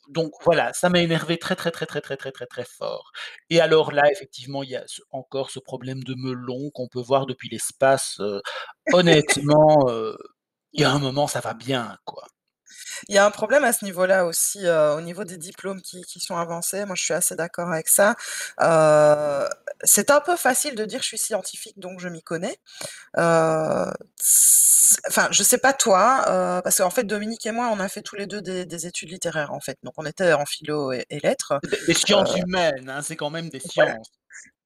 [0.09, 3.11] Donc voilà, ça m'a énervé très, très, très, très, très, très, très, très fort
[3.49, 7.25] et alors là, effectivement, il y a encore ce problème de melon qu'on peut voir
[7.25, 8.19] depuis l'espace,
[8.93, 9.87] honnêtement,
[10.73, 12.25] il y a un moment, ça va bien, quoi.
[13.07, 16.01] Il y a un problème à ce niveau-là aussi, heu, au niveau des diplômes qui
[16.03, 16.85] qui sont avancés.
[16.85, 18.15] Moi, je suis assez d'accord avec ça.
[18.61, 19.47] Heu,
[19.83, 22.57] c'est un peu facile de dire: «Je suis scientifique, donc je m'y connais».
[23.17, 26.23] Heu, s enfin, je sais pas toi,
[26.63, 29.09] parce qu'en fait, Dominique et moi, on a fait tous les 2 des des études
[29.11, 29.77] littéraires, en fait.
[29.83, 33.49] Donc on était en philo et et lettres, Des sciences humaines, hein, c'est quand même
[33.49, 33.95] des voilà.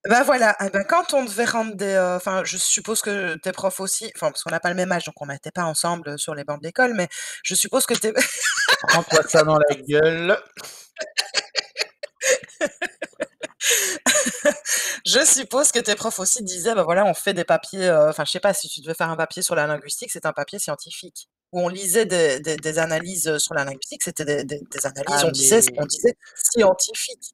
[0.06, 3.50] Bah voilà, et bah, quand on devait rendre des, heu enfin, je suppose que tes
[3.50, 6.16] profs aussi, enfin, parce qu'on n'a pas le même âge, donc on n'était pas ensemble
[6.18, 7.08] sur les bancs de l'école, mais
[7.42, 8.12] je suppose que tes
[8.88, 10.38] Prends-toi ça dans la gueule.
[15.06, 18.24] je suppose que tes profs aussi disaient: «Bah voilà, on fait des papiers», heu, enfin,
[18.24, 20.58] je sais pas, si tu devais faire un papier sur la linguistique, c'est un papier
[20.58, 21.28] scientifique.
[21.52, 24.86] Où on lisait des des des analyses, heu, sur la linguistique, c'était des des des
[24.86, 27.32] analyses, Ah on disait on mais disait scientifiques.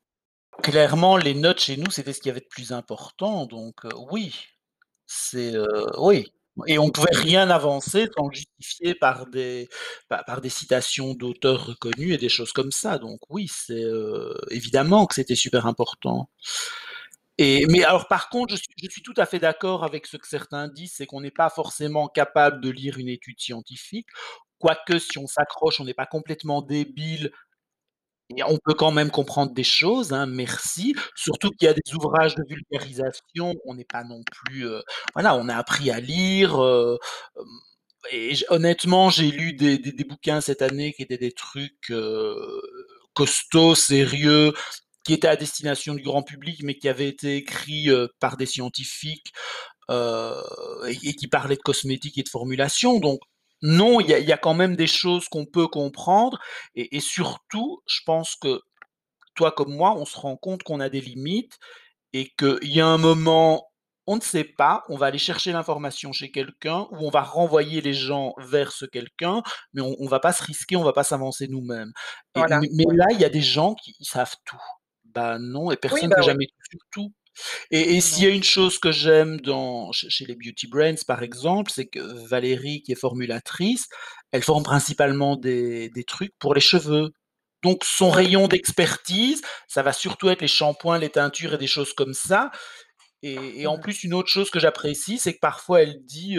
[0.63, 4.35] Clairement, les notes chez nous, c'était ce qu'il y avait de plus important, donc oui,
[5.07, 5.55] c'est,
[5.99, 6.27] oui
[6.67, 9.69] et on pouvait rien avancer sans justifier par des
[10.09, 13.85] pa par des citations d'auteurs reconnus et des choses comme ça, donc oui, c'est,
[14.51, 16.29] évidemment que c'était super important.
[17.39, 20.69] Et mais alors par contre, je suis tout à fait d'accord avec ce que certains
[20.69, 24.07] disent, c'est qu'on n'est pas forcément capable de lire une étude scientifique.
[24.59, 27.33] quoique si on s'accroche, on n'est pas complètement débile
[28.47, 30.95] on peut quand même comprendre des choses, hein, merci.
[31.15, 34.83] Surtout qu'il y a des ouvrages de vulgarisation, on n'est pas non plus, heu,
[35.15, 36.99] voilà, on a appris à lire, heu,
[37.37, 37.45] hem
[38.13, 42.37] et honnêtement, j'ai lu des des bouquins cette année qui étaient des trucs, heu,
[43.15, 44.53] costauds, sérieux,
[45.05, 47.89] qui étaient à destination du grand public, mais qui avaient été écrits,
[48.21, 49.33] par des scientifiques,
[49.91, 53.21] et et qui parlaient de cosmétiques et de formulation donc
[53.65, 56.39] non, il y a il y a quand même des choses qu'on peut comprendre
[56.75, 58.61] et et surtout, je pense que
[59.35, 61.59] toi comme moi, on se rend compte qu'on a des limites
[62.13, 63.69] et qu'il y a un moment,
[64.07, 67.81] on ne sait pas, on va aller chercher l'information chez quelqu'un ou on va renvoyer
[67.81, 69.43] les gens vers ce quelqu'un,
[69.75, 71.93] mais on on va pas se risquer, on va pas s'avancer nous-mêmes
[72.35, 74.61] Voilà, mais là, il y a des gens qui savent tout.
[75.05, 76.25] Bah non et Oui, personne bah, oui.
[76.25, 77.13] jamais tout sur tout
[77.71, 81.23] et et s'il y a une chose que j'aime dans chez les Beauty Brands, par
[81.23, 83.89] exemple, c'est que Valérie qui est formulatrice,
[84.33, 87.11] elle forme principalement des des trucs pour les cheveux.
[87.63, 91.95] Donc son rayon d'expertise, ça va surtout être les shampoings, les teintures et des choses
[91.95, 92.51] comme ça
[93.33, 93.81] et et Mmh en mh.
[93.81, 96.39] plus, une autre chose que j'apprécie, c'est que parfois elle dit,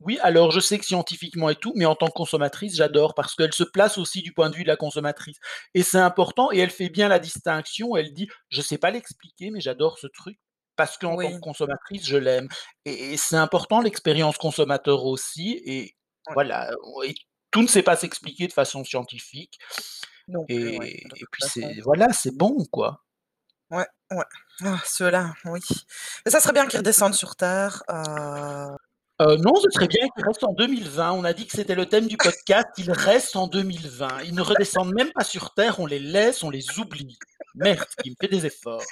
[0.00, 3.34] «Oui, alors je sais que scientifiquement et tout, mais en tant que consommatrice, j'adore» parce
[3.34, 5.38] qu'elle se place aussi du point de vue de la consommatrice
[5.74, 7.96] et c'est important et elle fait bien la distinction.
[7.96, 10.38] Elle dit: «Je sais pas l'expliquer, mais j'adore ce truc
[10.76, 12.48] parce qu'en tant que consommatrice, je l'aime»
[12.84, 15.96] et et c'est important l'expérience consommateur aussi et
[16.34, 17.14] voilà, oui,
[17.50, 19.58] tout ne sait pas s'expliquer de façon scientifique
[20.28, 23.04] Non ouais, et et puis c'est voilà, c'est bon, quoi.
[23.70, 24.24] Ouais, ouais.
[24.64, 25.60] Ah ceux-là, oui.
[26.24, 28.76] Mais ça serait bien qu'ils redescendent sur terre, heu
[29.20, 31.12] Heu, non, ce serait bien qu'ils restent en 2020.
[31.12, 34.22] On a dit que c'était le thème du podcast, qu'ils restent en 2020.
[34.24, 37.18] Ils ne redescendent même pas sur terre, on les laisse, on les oublie.
[37.54, 38.82] Merde, qui me fait des efforts.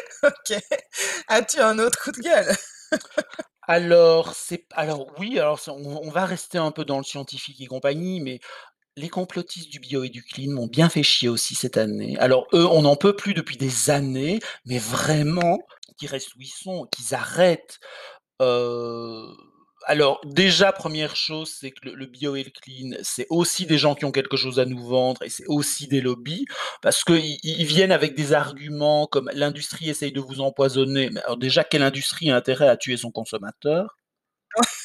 [0.24, 0.58] OK.
[1.28, 2.54] As-tu un autre coup de gueule?
[3.68, 7.60] Alors, c'est alors oui, alors ça on on va rester un peu dans le scientifique
[7.60, 8.40] et compagnie, mais
[8.96, 12.16] les complotistes du bio et du clean m'ont bien fait chier aussi cette année.
[12.18, 15.58] Alors eux, on n'en peut plus depuis des années, mais vraiment
[15.98, 17.80] qu'ils restent où ils sont, qu'ils arrêtent.
[18.42, 19.26] Heu,
[19.86, 23.94] alors déjà, 1re chose, c'est que le bio et le clean, c'est aussi des gens
[23.96, 26.46] qui ont quelque chose à nous vendre et c'est aussi des lobbies
[26.82, 31.22] parce qu'ils ils ils viennent avec des arguments comme: «L'industrie essaye de vous empoisonner», mais
[31.22, 33.96] alors déjà, quelle industrie a intérêt à tuer son consommateur?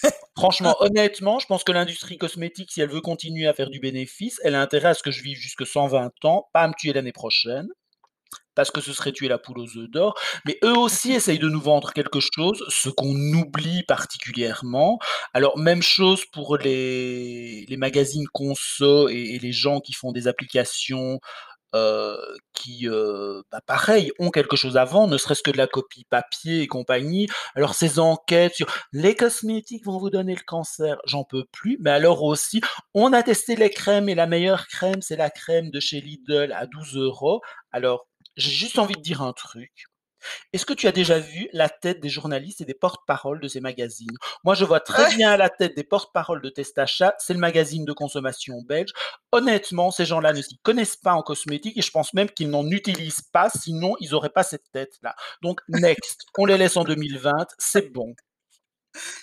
[0.38, 4.40] Franchement, honnêtement, je pense que l'industrie cosmétique, si elle veut continuer à faire du bénéfice,
[4.44, 6.94] elle a intérêt à ce que je vive jusque 120 ans, pas à me tuer
[6.94, 7.68] l'année prochaine,
[8.54, 10.14] parce que ce serait tuer la poule aux œufs d'or.
[10.46, 15.00] Mais eux aussi essayent de nous vendre quelque chose, ce qu'on oublie particulièrement.
[15.34, 21.20] Alors même chose pour les magazines conso et les gens qui font des applications,
[21.76, 22.18] heu,
[22.54, 26.62] qui, heu, bah, pareil, ont quelque chose vendre, ne serait-ce que de la copie papier
[26.62, 27.28] et compagnie.
[27.56, 31.92] Alors ces enquêtes sur: «Les cosmétiques vont vous donner le cancer», j'en peux plus, mais
[31.92, 32.62] alors aussi:
[32.94, 36.52] «On a testé les crèmes et la meilleure crème, c'est la crème de chez Lidl
[36.54, 37.42] à 12 €».
[37.72, 39.72] Alors, j'ai juste envie de dire un truc.
[40.54, 43.60] Est-ce que tu as déjà vu la tête des journalistes et des porte-parole de ces
[43.62, 44.16] magazines?
[44.44, 45.16] Moi, je vois très Ouais.
[45.16, 48.92] bien la tête des porte-parole de Testachat, c'est le magazine de consommation belge.
[49.32, 52.70] Honnêtement, ces gens-là ne s'y connaissent pas en cosmétique et je pense même qu'ils n'en
[52.70, 55.16] utilisent pas, sinon ils auraient pas cette tête-là.
[55.42, 58.16] Donc next, on les laisse en 2020, c'est bon.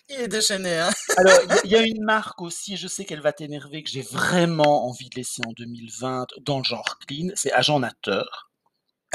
[0.08, 0.90] Il est déchaîné, hein.
[1.16, 4.02] Alors, il y y a une marque aussi, je sais qu'elle va t'énerver, que j'ai
[4.02, 8.50] vraiment envie de laisser en 2020 dans le genre clean, c'est Agent Nateur.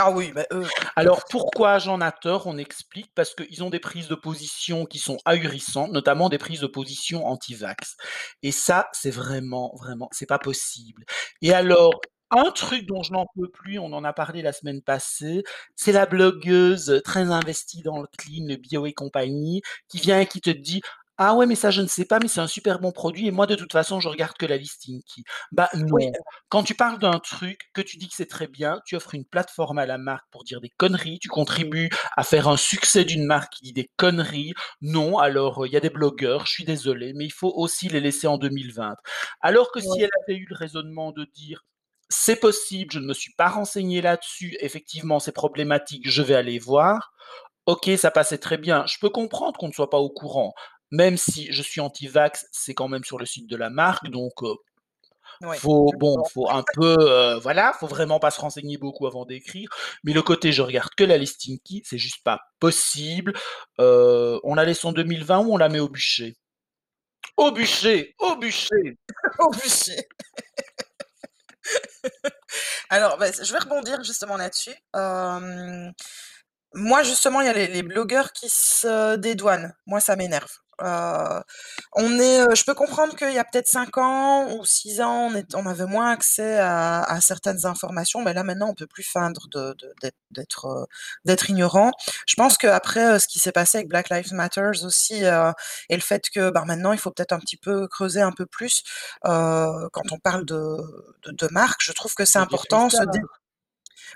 [0.02, 0.66] Ah oui, bah, eux.
[0.96, 2.48] Alors pourquoi Agent Nateur?
[2.48, 6.62] On explique, parce qu'ils ont des prises de position qui sont ahurissantes, notamment des prises
[6.62, 7.98] de position anti-vax
[8.42, 11.04] et ça, c'est vraiment, vraiment, c'est pas possible
[11.42, 12.00] et alors,
[12.32, 15.44] un truc dont je n'en peux plus, on en a parlé la semaine passée,
[15.76, 20.28] c'est la blogueuse très investie dans le clean, le bio et compagnie, qui vient et
[20.28, 20.82] qui te dit:
[21.22, 23.32] «Ah ouais, mais ça, je ne sais pas, mais c'est un super bon produit et
[23.32, 25.26] moi, de toute façon, je regarde que la liste Linky».
[25.52, 26.14] Bah Oui, non,
[26.48, 29.26] quand tu parles d'un truc, que tu dis que c'est très bien, tu offres une
[29.26, 33.26] plateforme à la marque pour dire des conneries, tu contribues à faire un succès d'une
[33.26, 34.54] marque qui dit des conneries.
[34.82, 37.90] Non, alors, heu, il y a des blogueurs, je suis désolé, mais il faut aussi
[37.90, 38.96] les laisser en 2020.
[39.42, 41.66] Alors que si elle avait eu le raisonnement de dire:
[42.10, 46.60] «C'est possible, je ne me suis pas renseignée là-dessus, effectivement, c'est problématique, je vais aller
[46.60, 47.12] voir»,
[47.68, 48.86] OK, ça passait très bien.
[48.88, 50.54] Je peux comprendre qu'on ne soit pas au courant,
[50.92, 54.34] même si je suis anti-vax, c'est quand même sur le site de la marque donc
[54.44, 54.56] heu,
[55.42, 59.26] Ouais, faut bon, faut un peu, heu, voilà, faut vraiment pas se renseigner beaucoup avant
[59.26, 59.70] d'écrire,
[60.04, 63.34] mais le côté: «Je regarde que la liste Linky», c'est juste pas possible.
[63.80, 66.36] Heu, on la laisse en 2020 ou on la met au bûcher?
[67.38, 68.16] Au bûcher!
[68.20, 68.98] Au bûcher!
[69.40, 69.98] Au bûcher.
[72.90, 74.76] Alors, bah, je vais rebondir justement là-dessus.
[76.74, 79.74] Moi, justement, il y a les les blogueurs qui se dédouanent.
[79.86, 80.50] Moi, ça m'énerve.
[80.82, 81.42] Heu,
[81.96, 85.28] on est, heu je peux comprendre qu'il y a peut-être 5 ans ou 6 ans,
[85.32, 88.88] on ét on avait moins accès à à certaines informations, mais là, maintenant, on peut
[88.88, 89.94] plus feindre de de
[90.32, 90.88] d'être
[91.26, 91.92] d'être ignorant.
[92.28, 95.52] Je pense qu'après, heu, ce qui s'est passé avec Black Lives Matters aussi, heu,
[95.90, 98.46] et le fait que, ben, maintenant, il faut peut-être un petit peu creuser un peu
[98.46, 98.84] plus,
[99.26, 100.56] heu, quand on parle de
[101.24, 103.20] de de marques, je trouve que c'est important, dé.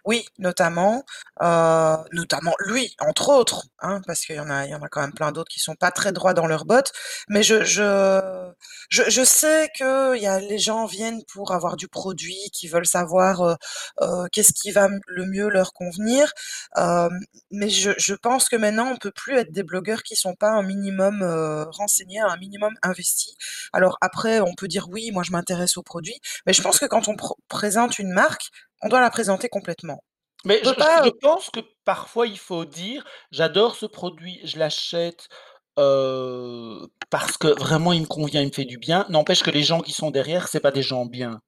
[0.05, 1.03] Oui, notamment,
[1.41, 4.87] heu, notamment lui, entre autres, hein, parce qu'il y en a il y en a
[4.89, 6.91] quand même plein d'autres qui sont pas très droits dans leurs bottes.
[7.29, 8.51] Mais je je
[8.89, 13.41] je sais qu'il y a les gens viennent pour avoir du produit, qui veulent savoir,
[13.43, 13.55] heu
[14.01, 16.31] heu, qu'est-ce qui va le mieux leur convenir.
[17.51, 20.49] Mais je je pense que maintenant, on peut plus être des blogueurs qui sont pas
[20.51, 21.23] un minimum,
[21.71, 23.35] renseignés, un minimum investis.
[23.73, 26.85] Alors après, on peut dire: «Oui, moi, je m'intéresse aux produits», mais je pense que
[26.85, 27.15] quand on
[27.47, 28.49] présente une marque,
[28.83, 30.03] on doit la présenter complètement.
[30.45, 33.75] Mais On je peut je pas, je heu pense que parfois il faut dire: «J'adore
[33.75, 35.29] ce produit, je l'achète,
[35.79, 39.05] heu, parce que vraiment il me convient, il me fait du bien».
[39.09, 41.39] N'empêche que les gens qui sont derrière, c'est pas des gens bien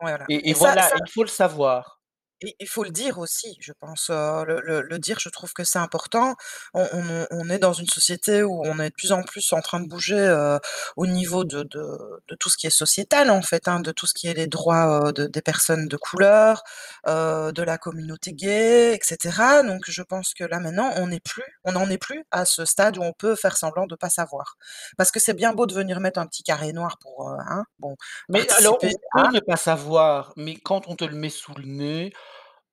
[0.00, 1.95] Voilà et et et ça voilà ça il faut le savoir.
[2.42, 5.52] Et il faut le dire aussi, je pense, heu, le le le dire, je trouve
[5.52, 6.34] que c'est important.
[6.74, 9.60] On on on est dans une société où on est de plus en plus en
[9.62, 10.58] train de bouger, heu,
[10.96, 14.06] au niveau de de de tout ce qui est sociétal, en fait, hein, de tout
[14.06, 16.62] ce qui est les droits, heu, de des personnes de couleur,
[17.08, 19.62] heu, de la communauté gay et cetera.
[19.62, 22.64] Donc je pense que là, maintenant, on n'est plus on n'en est plus à ce
[22.64, 24.56] stade où on peut faire semblant de pas savoir.
[24.96, 27.64] Parce que c'est bien beau de venir mettre un petit carré noir pour, heu, hein,
[27.78, 27.96] bon,
[28.28, 31.28] Mais alors, participer on peut à ne pas savoir, mais quand on te le met
[31.30, 32.12] sous le nez,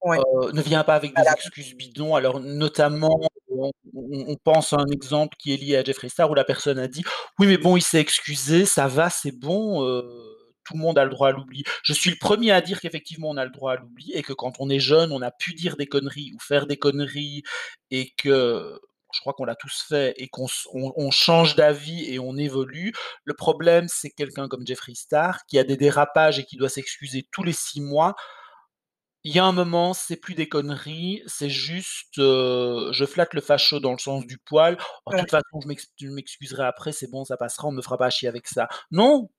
[0.03, 0.17] Ouais.
[0.19, 2.15] heu, ne viens pas avec des excuses bidons.
[2.15, 6.43] Alors notamment, on pense à un exemple qui est lié à Jeffree Star où la
[6.43, 7.03] personne a dit:
[7.39, 10.03] «Oui, mais bon, il s'est excusé, ça va, c'est bon, heu,
[10.65, 11.63] tout le monde a le droit à l'oubli».
[11.83, 14.33] Je suis le 1er à dire qu'effectivement, on a le droit à l'oubli et que
[14.33, 17.43] quand on est jeune, on a pu dire des conneries ou faire des conneries
[17.91, 18.79] et que
[19.13, 22.35] je crois qu'on l'a tous fait et qu'on s on on change d'avis et on
[22.35, 22.93] évolue.
[23.25, 27.27] Le problème, c'est quelqu'un comme Jeffree Star qui a des dérapages et qui doit s'excuser
[27.31, 28.15] tous les 6 mois.
[29.25, 33.39] Il y a un moment, c'est plus des conneries, c'est juste, heu, je flatte le
[33.39, 36.91] facho dans le sens du poil: «Oh, de toute façon, je m'ex je m'excuserai après,
[36.91, 38.67] c'est bon, ça passera, on me fera pas chier avec ça».
[38.91, 39.29] Non!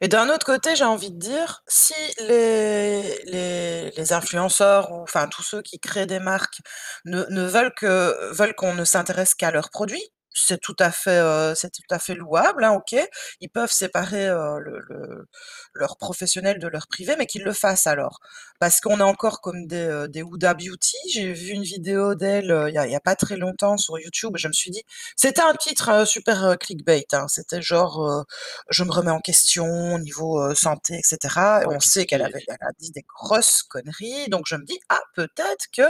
[0.00, 5.28] Et d'un autre côté, j'ai envie de dire, si les les les influenceurs ou enfin
[5.28, 6.58] tous ceux qui créent des marques
[7.04, 10.02] ne ne veulent que veulent qu'on ne s'intéresse qu'à leurs produits,
[10.34, 12.96] c'est tout à fait, heu, c'est tout à fait louable, hein, OK.
[13.40, 15.26] Ils peuvent séparer, le le
[15.74, 18.20] leur professionnel de leur privé, mais qu'ils le fassent alors.
[18.60, 22.50] Parce qu'on a encore comme des, heu, des Huda Beauty, j'ai vu une vidéo d'elle,
[22.52, 24.70] heu, il y a il y a pas très longtemps sur YouTube, je me suis
[24.70, 24.82] dit
[25.16, 27.26] c'était un titre, super, clickbait, hein.
[27.28, 28.24] C'était genre,
[28.70, 32.22] «Je me remets en question niveau, heu, santé» et cetera et Ouais, on sait qu'elle
[32.22, 35.82] avait elle a dit des grosses conneries, donc je me dis: «Ah, peut-être que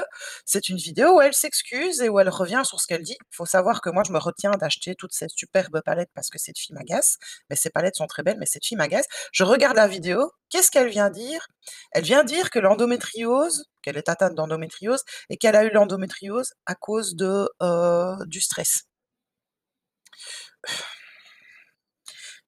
[0.44, 3.16] c'est une vidéo où elle s'excuse et où elle revient sur ce qu'elle dit».
[3.32, 6.38] Il faut savoir que moi, je me retiens d'acheter toutes ces superbes palettes parce que
[6.38, 7.18] cette fille m'agace,
[7.50, 9.06] mais ces palettes sont très belles, mais cette fille m'agace.
[9.32, 11.46] Je regarde la vidéo, qu'est-ce qu'elle vient dire?
[11.92, 16.74] Elle vient dire que l'endométriose qu'elle est atteinte d'endométriose et qu'elle a eu l'endométriose à
[16.74, 18.84] cause de, heu, du stress.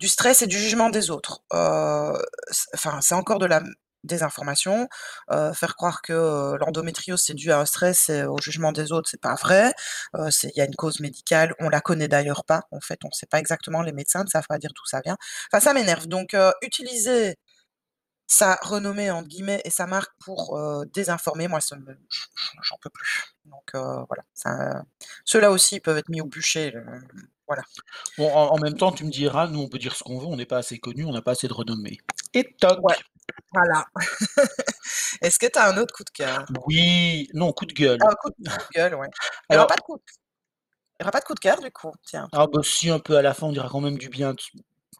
[0.00, 1.42] Du stress et du jugement des autres.
[1.54, 2.12] Heu,
[2.50, 3.62] c enfin, c'est encore de la
[4.06, 4.88] désinformation.
[5.32, 9.08] Heu, faire croire que, l'endométriose, c'est dû à un stress et au jugement des autres,
[9.10, 9.72] c'est pas vrai.
[10.14, 13.26] Il y a une cause médicale, on la connaît d'ailleurs pas, en fait, on sait
[13.26, 15.16] pas exactement, les médecins ne savent pas dire d'où ça vient.
[15.52, 17.36] Enfin, ça m'énerve donc utiliser
[18.28, 20.58] sa «renommée» entre guillemets et sa marque pour,
[20.92, 21.60] désinformer, moi
[22.62, 23.24] j'en peux plus.
[23.44, 24.24] Donc voilà,
[25.24, 26.74] ceux-là aussi peuvent être mis au bûcher,
[27.46, 27.62] voilà.
[28.18, 30.26] Bon, en en même temps, tu me diras, nous, on peut dire ce qu'on veut,
[30.26, 31.98] on n'est pas assez connus, on n'a pas assez de renommée
[32.36, 32.80] et Ouais, toc!
[33.52, 33.84] voilà.
[35.22, 36.44] Est-ce que tu as un autre coup de cœur?
[36.66, 37.98] Oui, non, coup de gueule.
[38.02, 39.08] Un coup de gueule, ouais.
[39.50, 40.00] Il y aura Alors pas de coup
[40.98, 41.92] il y aura pas de coup de cœur, du coup?
[42.04, 42.26] Tiens.
[42.32, 44.40] Ah bah si, un peu à la fin, on dira quand même du bien de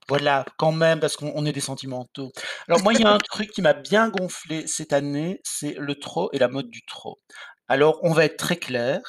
[0.09, 2.31] voilà, quand même, parce qu'on on est des sentimentaux.
[2.69, 5.95] Alors moi, il y a un truc qui m'a bien gonflé cette année, c'est le
[5.97, 7.19] trop et la mode du trop.
[7.67, 9.01] Alors, on va être très clair,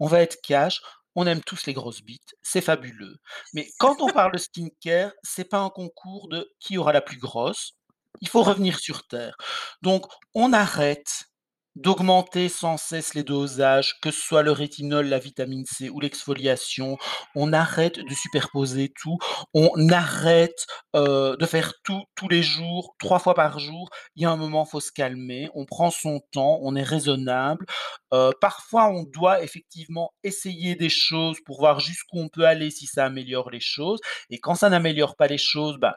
[0.00, 0.80] on va être cash,
[1.14, 3.16] on aime tous les grosses bites, c'est fabuleux.
[3.54, 7.18] Mais quand on parle de skincare, c'est pas un concours de qui aura la plus
[7.18, 7.76] grosse,
[8.20, 9.36] il faut revenir sur terre.
[9.82, 11.26] Donc on arrête
[11.76, 16.98] d'augmenter sans cesse les dosages, que ce soit le rétinol, la vitamine C ou l'exfoliation.
[17.34, 19.16] On arrête de superposer tout,
[19.54, 23.88] on arrête, heu, de faire tout, tous les jours, 3 fois par jour.
[24.16, 27.66] Il y a un moment, faut se calmer, on prend son temps, on est raisonnable.
[28.12, 32.86] Heu, parfois, on doit effectivement essayer des choses pour voir jusqu'où on peut aller si
[32.86, 35.96] ça améliore les choses et quand ça n'améliore pas les choses, bah,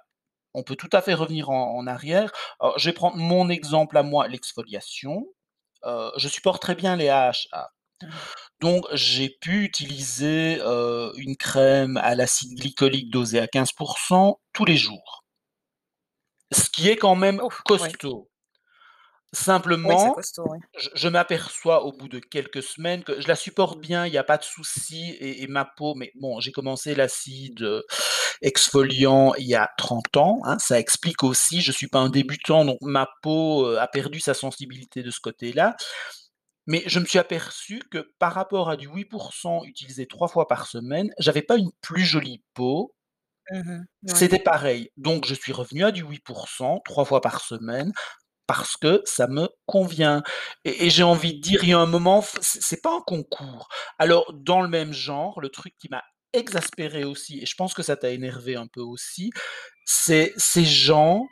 [0.54, 2.32] on peut tout à fait revenir en en arrière.
[2.62, 5.26] Alors, je vais prendre mon exemple à moi, l'exfoliation.
[5.86, 7.72] Heu, je supporte très bien les AHA.
[8.04, 8.12] Mmh mh.
[8.62, 10.60] Donc j'ai pu utiliser,
[11.18, 15.22] une crème à l'acide glycolique dosée à 15 % tous les jours.
[16.52, 17.62] Ce qui est quand même Ouf!
[17.70, 17.90] Oui.
[19.84, 20.60] Oui, Simplement, costaud, oui.
[20.78, 24.18] je je m'aperçois au bout de quelques semaines que je la supporte bien, il y
[24.18, 27.84] a pas de souci et et ma peau mais bon, j'ai commencé l'acide, heu,
[28.42, 32.66] exfoliant il y a 30 ans, hein, ça explique aussi, je suis pas un débutant,
[32.66, 35.76] donc ma peau, heu, a perdu sa sensibilité de ce côté-là.
[36.68, 40.48] Mais je me suis aperçu que par rapport à du 8 % utilisé 3 fois
[40.48, 42.94] par semaine, j'avais pas une plus jolie peau
[43.52, 44.92] Mmh c'était pareil.
[44.98, 47.92] Donc je suis revenu à du 8 % 3 fois par semaine
[48.48, 50.24] parce que ça me convient
[50.66, 53.68] et et j'ai envie de dire, il y a un moment, c'est pas un concours.
[54.00, 56.04] Alors dans le même genre, le truc qui m'a
[56.34, 59.32] exaspéré aussi et je pense que ça t'a énervé un peu aussi,
[59.86, 61.26] c'est ces gens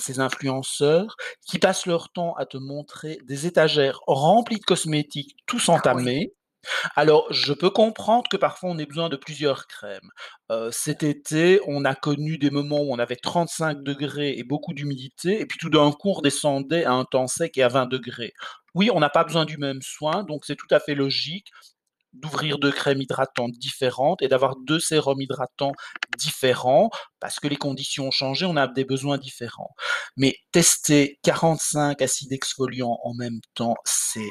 [0.00, 5.68] ces influenceurs qui passent leur temps à te montrer des étagères remplies de cosmétiques tous
[5.68, 6.32] Ah entamés.
[6.96, 10.10] Alors je peux comprendre que parfois on ait besoin de plusieurs crèmes.
[10.70, 15.46] Cet été, on a connu des moments où on avait 35° et beaucoup d'humidité et
[15.46, 18.32] puis tout d'un coup on redescendait à un temps sec et à 20°.
[18.74, 21.48] Oui, on n'a pas besoin du même soin, donc c'est tout à fait logique
[22.14, 25.74] d'ouvrir 2 crèmes hydratantes différentes et d'avoir 2 sérums hydratants
[26.16, 26.90] différents
[27.20, 29.74] parce que les conditions ont changé, on a des besoins différents.
[30.16, 34.30] Mais tester 45 acides exfoliants en même temps, c'est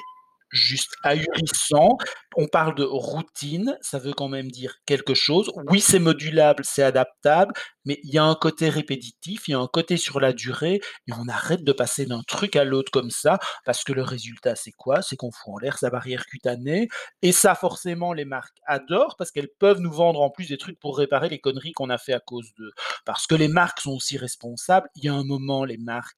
[0.51, 1.97] juste ahurissant.
[2.35, 5.51] On parle de routine, ça veut quand même dire quelque chose.
[5.69, 7.53] Oui, c'est modulable, c'est adaptable,
[7.85, 10.75] mais il y a un côté répétitif, il y a un côté sur la durée
[11.07, 14.55] et on arrête de passer d'un truc à l'autre comme ça parce que le résultat,
[14.55, 15.01] c'est quoi?
[15.01, 16.87] C'est qu'on fout en l'air sa barrière cutanée
[17.21, 20.79] et ça forcément les marques adorent parce qu'elles peuvent nous vendre en plus des trucs
[20.79, 22.71] pour réparer les conneries qu'on a fait à cause d'eux.
[23.05, 26.17] Parce que les marques sont aussi responsables, il y a un moment, les marques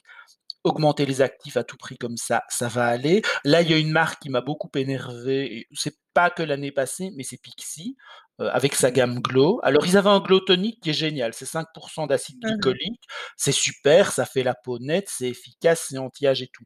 [0.64, 3.22] augmenter les actifs à tout prix comme ça, ça va aller.
[3.46, 6.72] Là, il y a une marque qui m'a beaucoup énervé et c'est pas que l'année
[6.72, 7.96] passée, mais c'est Pixi,
[8.42, 9.60] heu, avec sa gamme Glow.
[9.64, 12.48] Alors ils avaient un Glow Tonic qui est génial, c'est 5 % d'acide mh.
[12.48, 13.04] glycolique,
[13.38, 16.64] c'est super, ça fait la peau nette, c'est efficace, c'est anti-âge et tout.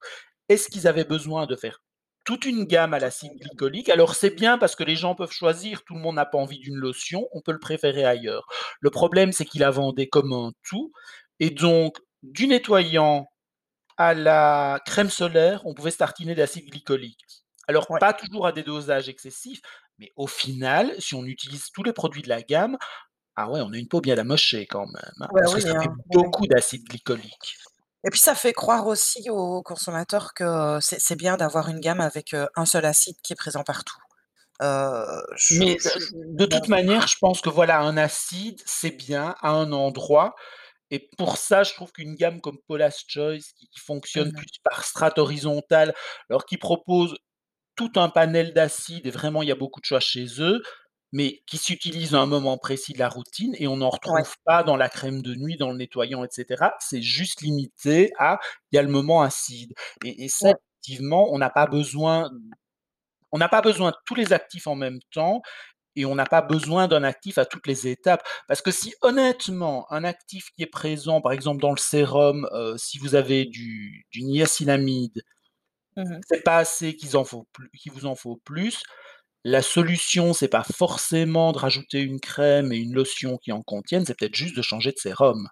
[0.49, 1.79] Est-ce qu'ils avaient besoin de faire
[2.25, 3.89] toute une gamme à l'acide glycolique?
[3.89, 6.59] Alors c'est bien parce que les gens peuvent choisir, tout le monde n'a pas envie
[6.59, 8.47] d'une lotion, on peut le préférer ailleurs.
[8.79, 10.91] Le problème, c'est qu'ils la vendaient comme un tout
[11.39, 13.27] et donc du nettoyant
[13.97, 17.25] à la crème solaire, on pouvait se tartiner d'acide glycolique.
[17.67, 17.99] Alors Ouais.
[17.99, 19.61] pas toujours à des dosages excessifs,
[19.99, 22.77] mais au final, si on utilise tous les produits de la gamme,
[23.35, 25.87] ah ouais, on a une peau bien amochée quand même, hein, parce que ça fait
[25.87, 27.57] hein, beaucoup d'acide glycolique.
[28.05, 32.35] Et puis ça fait croire aussi aux consommateurs que c'est bien d'avoir une gamme avec,
[32.55, 33.97] un seul acide qui est présent partout.
[34.59, 36.59] Je Mais de je de bon.
[36.59, 40.35] toute manière, je pense que voilà, un acide, c'est bien à un endroit
[40.93, 43.79] et pour ça, je trouve qu'une gamme comme Paula's Choice qui qui
[44.15, 44.43] Mmh fonctionne mh.
[44.43, 45.93] plus par strate horizontale,
[46.29, 47.15] alors qui propose
[47.75, 50.61] tout un panel d'acides et vraiment il y a beaucoup de choix chez eux,
[51.13, 54.23] mais qui s'utilisent à un moment précis de la routine et on n'en Ouais.
[54.23, 56.75] retrouve pas dans la crème de nuit, dans le nettoyant et cetera.
[56.81, 58.39] C'est juste limité à
[58.71, 60.55] il y a le moment acide et et ça Ouais.
[60.83, 62.29] effectivement, on n'a pas besoin
[63.31, 65.41] on n'a pas besoin de tous les actifs en même temps
[65.95, 68.23] et on n'a pas besoin d'un actif à toutes les étapes.
[68.47, 72.75] Parce que si honnêtement, un actif qui est présent, par exemple dans le sérum, heu,
[72.77, 75.23] si vous avez du du niacinamide
[75.95, 76.23] Mmh mh.
[76.27, 78.81] c'est pas assez, qu'il vous en faut plus,
[79.45, 84.05] la solution, c'est pas forcément de rajouter une crème et une lotion qui en contiennent,
[84.05, 85.49] c'est peut-être juste de changer de sérum.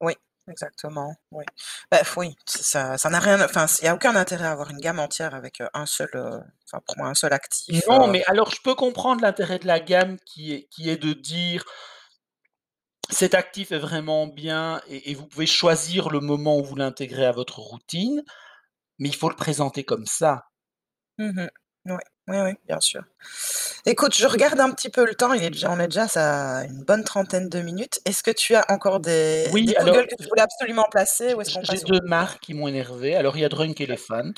[0.00, 0.14] Oui,
[0.48, 1.44] exactement, oui.
[1.90, 4.70] Bah f oui, ça ça n'a rien enfin, il y a aucun intérêt à avoir
[4.70, 8.08] une gamme entière avec, heu, un seul, heu, enfin pour moi un seul actif, Non,
[8.08, 11.12] heu mais alors je peux comprendre l'intérêt de la gamme qui est qui est de
[11.12, 11.64] dire
[13.10, 17.26] cet actif est vraiment bien et et vous pouvez choisir le moment où vous l'intégrez
[17.26, 18.22] à votre routine,
[18.98, 20.46] mais il faut le présenter comme ça.
[21.18, 21.48] Mmh mh.
[21.86, 23.02] Ouais, oui, oui, bien sûr.
[23.86, 26.64] Écoute, je regarde un petit peu le temps, il est déjà on est déjà à
[26.64, 28.00] une bonne trentaine de minutes.
[28.06, 30.42] Est-ce que tu as encore des Oui, des coups de alors gueule que tu voulais
[30.42, 33.14] absolument placer j ou est-ce j qu'on j'ai passe au 2 marques qui m'ont énervé.
[33.14, 34.32] Alors il y a Drunk Elephant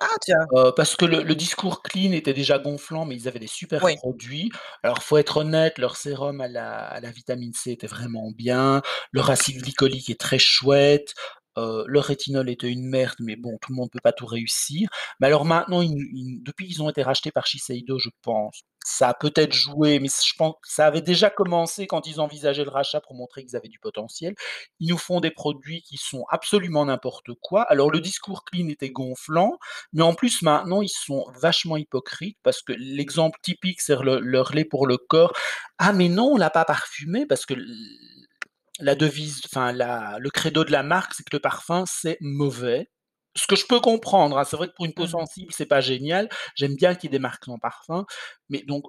[0.00, 0.48] Ah tiens!
[0.54, 3.82] heu, parce que le le discours clean était déjà gonflant, mais ils avaient des super
[3.82, 3.98] Oui.
[3.98, 4.50] produits.
[4.82, 8.82] Alors faut être honnête, leur sérum à la à la vitamine C était vraiment bien,
[9.12, 11.14] leur acide glycolique est très chouette,
[11.58, 14.88] heu, leur rétinol était une merde, mais bon, tout le monde peut pas tout réussir.
[15.20, 19.52] Mais alors maintenant, depuis qu'ils ont été rachetés par Shiseido, je pense, ça a peut-être
[19.52, 23.44] joué, mais je pen ça avait déjà commencé quand ils envisageaient le rachat pour montrer
[23.44, 24.34] qu'ils avaient du potentiel.
[24.80, 27.62] Ils nous font des produits qui sont absolument n'importe quoi.
[27.64, 29.58] Alors le discours clean était gonflant,
[29.92, 34.54] mais en plus maintenant, ils sont vachement hypocrites parce que l'exemple typique, c'est le leur
[34.54, 35.32] lait pour le corps:
[35.78, 37.54] «Ah mais non, on l'a pas parfumé» parce que
[38.78, 42.90] la devise, enfin la le credo de la marque, c'est que le parfum, c'est mauvais.
[43.36, 45.18] Ce que je peux comprendre, hein, c'est vrai que pour une peau Mmh mh.
[45.18, 46.28] sensible, c'est pas génial.
[46.56, 48.04] J'aime bien qu'il y ait des marques sans parfum,
[48.48, 48.84] mais donc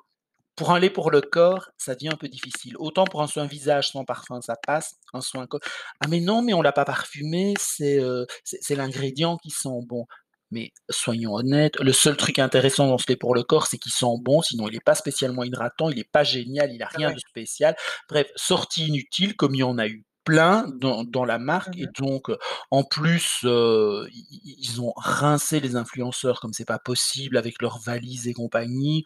[0.55, 2.75] pour un lait pour le corps, ça devient un peu difficile.
[2.79, 5.61] Autant pour un soin visage sans parfum, ça passe, un soin corps
[6.01, 7.99] «Ah mais non, mais on l'a pas parfumé, c'est,
[8.43, 10.05] c'est c'est l'ingrédient qui sent bon».
[10.51, 13.91] Mais soyons honnêtes, le seul truc intéressant dans ce lait pour le corps, c'est qu'il
[13.91, 17.09] sent bon, sinon il est pas spécialement hydratant, il est pas génial, il a rien
[17.09, 17.13] Ouais.
[17.13, 17.75] de spécial.
[18.09, 21.81] Bref, sortie inutile comme il y en a eu plein dans dans la marque Mmh
[21.81, 22.37] et donc, heu,
[22.71, 28.27] en plus, i ils ont rincé les influenceurs comme c'est pas possible avec leurs valises
[28.27, 29.03] et compagnie.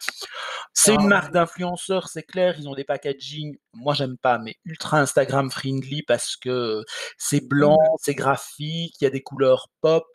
[0.73, 4.55] C'est une Ah marque d'influenceurs, c'est clair, ils ont des packaging, moi j'aime pas, mais
[4.65, 6.83] ultra Instagram friendly parce que,
[7.17, 10.07] c'est Mmh blanc, c'est graphique, il y a des couleurs pop,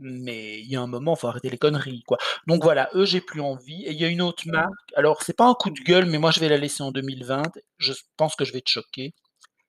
[0.00, 2.18] mais il y a un moment, faut arrêter les conneries, quoi.
[2.46, 3.84] Donc voilà, eux, j'ai plus envie.
[3.86, 6.06] Et il y a une autre Mmh marque, alors c'est pas un coup de gueule,
[6.06, 7.42] mais moi je vais la laisser en 2020,
[7.78, 9.14] je pense que je vais te choquer,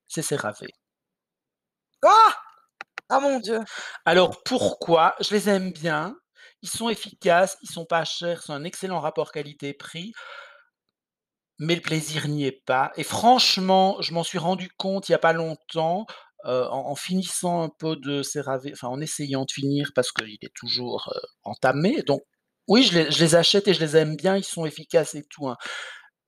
[0.07, 0.67] c'est CeraVe.
[2.03, 2.35] Ah!
[3.09, 3.59] Ah mon Dieu!
[4.05, 5.15] Alors pourquoi?
[5.21, 6.15] Je les aime bien,
[6.63, 10.13] ils sont efficaces, ils sont pas chers, c'est un excellent rapport qualité-prix.
[11.59, 12.91] Mais le plaisir n'y est pas.
[12.95, 16.05] Et franchement, je m'en suis rendu compte il y a pas longtemps,
[16.47, 20.37] heu, en en finissant un pot de CeraVe, enfin en essayant de finir parce qu'il
[20.41, 22.21] est toujours, heu, entamé donc
[22.67, 25.23] oui, je les je les achète et je les aime bien, ils sont efficaces et
[25.29, 25.57] tout, hein.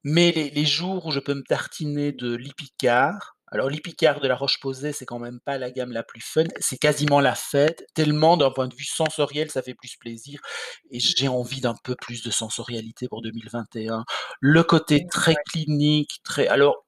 [0.04, 4.36] Mais les les jours où je peux me tartiner de Lipicard, alors Lipicard de La
[4.36, 8.36] Roche-Posay, c'est quand même pas la gamme la plus fun, c'est quasiment la fête, tellement
[8.36, 10.40] d'un point de vue sensoriel, ça fait plus plaisir
[10.90, 14.04] et j'ai envie d'un peu plus de sensorialité pour 2021.
[14.40, 16.83] Le côté Mmh, très clinique, très alors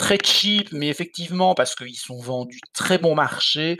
[0.00, 3.76] très cheap, mais effectivement parce qu'ils sont vendus très bon marché.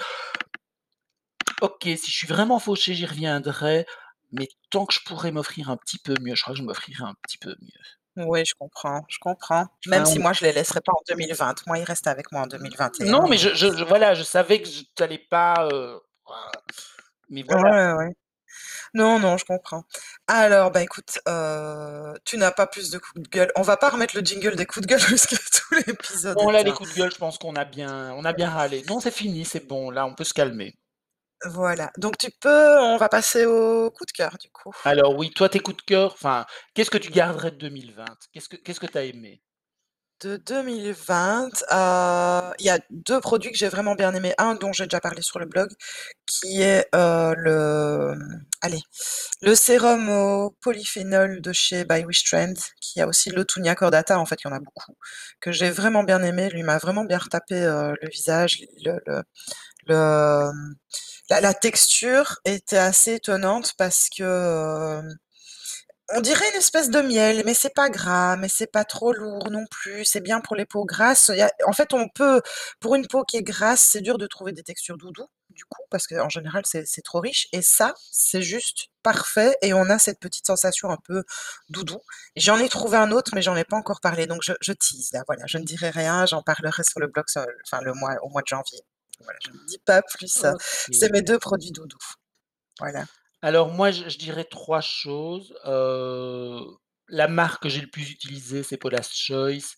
[1.62, 3.86] OK, si je suis vraiment fauché, j'y reviendrai,
[4.30, 7.04] mais tant que je pourrais m'offrir un petit peu mieux, je crois que je m'offrirai
[7.04, 8.24] un petit peu mieux.
[8.26, 9.66] Oui, je comprends, je comprends.
[9.86, 12.42] Même Enfin si moi je les laisserai pas en 2020, moi ils restent avec moi
[12.42, 14.60] en deux N mille vingt et non, un, mais je je je voilà, je savais
[14.60, 16.00] que tu allais pas, heu,
[17.30, 17.94] mais Ouais, voilà.
[17.96, 18.14] ouais, ouais.
[18.94, 19.84] Non, non, je comprends.
[20.26, 23.52] Alors, bah, écoute, heu, tu n'as pas plus de coups de gueule.
[23.56, 26.62] On va pas remettre le jingle des coups de gueule que tout l'épisode Non, là,
[26.62, 28.82] les coups de gueule, je pense qu'on a bien on a bien râlé.
[28.88, 30.76] Non, c'est fini, c'est bon, là, on peut se calmer.
[31.44, 34.72] Voilà, donc tu peux on va passer aux coups de cœur, du coup.
[34.84, 38.04] Alors oui, toi, tes coups de cœur, enfin, qu'est-ce que tu garderais de 2020?
[38.32, 39.42] Qu'est-ce que qu'est-ce que tu as aimé?
[40.22, 44.34] De 2020, heu, il y a 2 produits que j'ai vraiment bien aimés.
[44.36, 45.70] Un dont j'ai déjà parlé sur le blog,
[46.26, 48.14] qui est, heu, le,
[48.60, 48.82] allez,
[49.42, 54.38] le sérum au polyphénol de chez By Wishtrend, qui a aussi l'Autunia cordata, en fait,
[54.44, 54.94] il y en a beaucoup,
[55.40, 56.50] que j'ai vraiment bien aimé.
[56.50, 58.60] Lui m'a vraiment bien retapé, heu, le visage,
[61.42, 65.02] la texture était assez étonnante parce que,
[66.14, 69.50] on dirait une espèce de miel, mais c'est pas gras, mais c'est pas trop lourd
[69.50, 71.30] non plus, c'est bien pour les peaux grasses.
[71.32, 72.42] Il y a en fait, on peut
[72.80, 75.82] pour une peau qui est grasse, c'est dur de trouver des textures doudou, du coup,
[75.90, 79.98] parce qu'en général, c'est c'est trop riche et ça, c'est juste parfait et on a
[79.98, 81.24] cette petite sensation un peu
[81.70, 81.98] doudou.
[82.36, 85.10] J'en ai trouvé un autre, mais j'en ai pas encore parlé, donc je je tease
[85.12, 88.16] là, voilà, je ne dirai rien, j'en parlerai sur le blog sur enfin le mois
[88.22, 88.80] au mois de janvier.
[89.22, 90.44] Voilà, je ne dis pas plus,
[90.92, 91.98] c'est mes 2 produits doudou.
[92.80, 93.04] Voilà.
[93.42, 99.10] Alors moi, je dirais 3 choses, la marque que j'ai le plus utilisée, c'est Paula's
[99.12, 99.74] Choice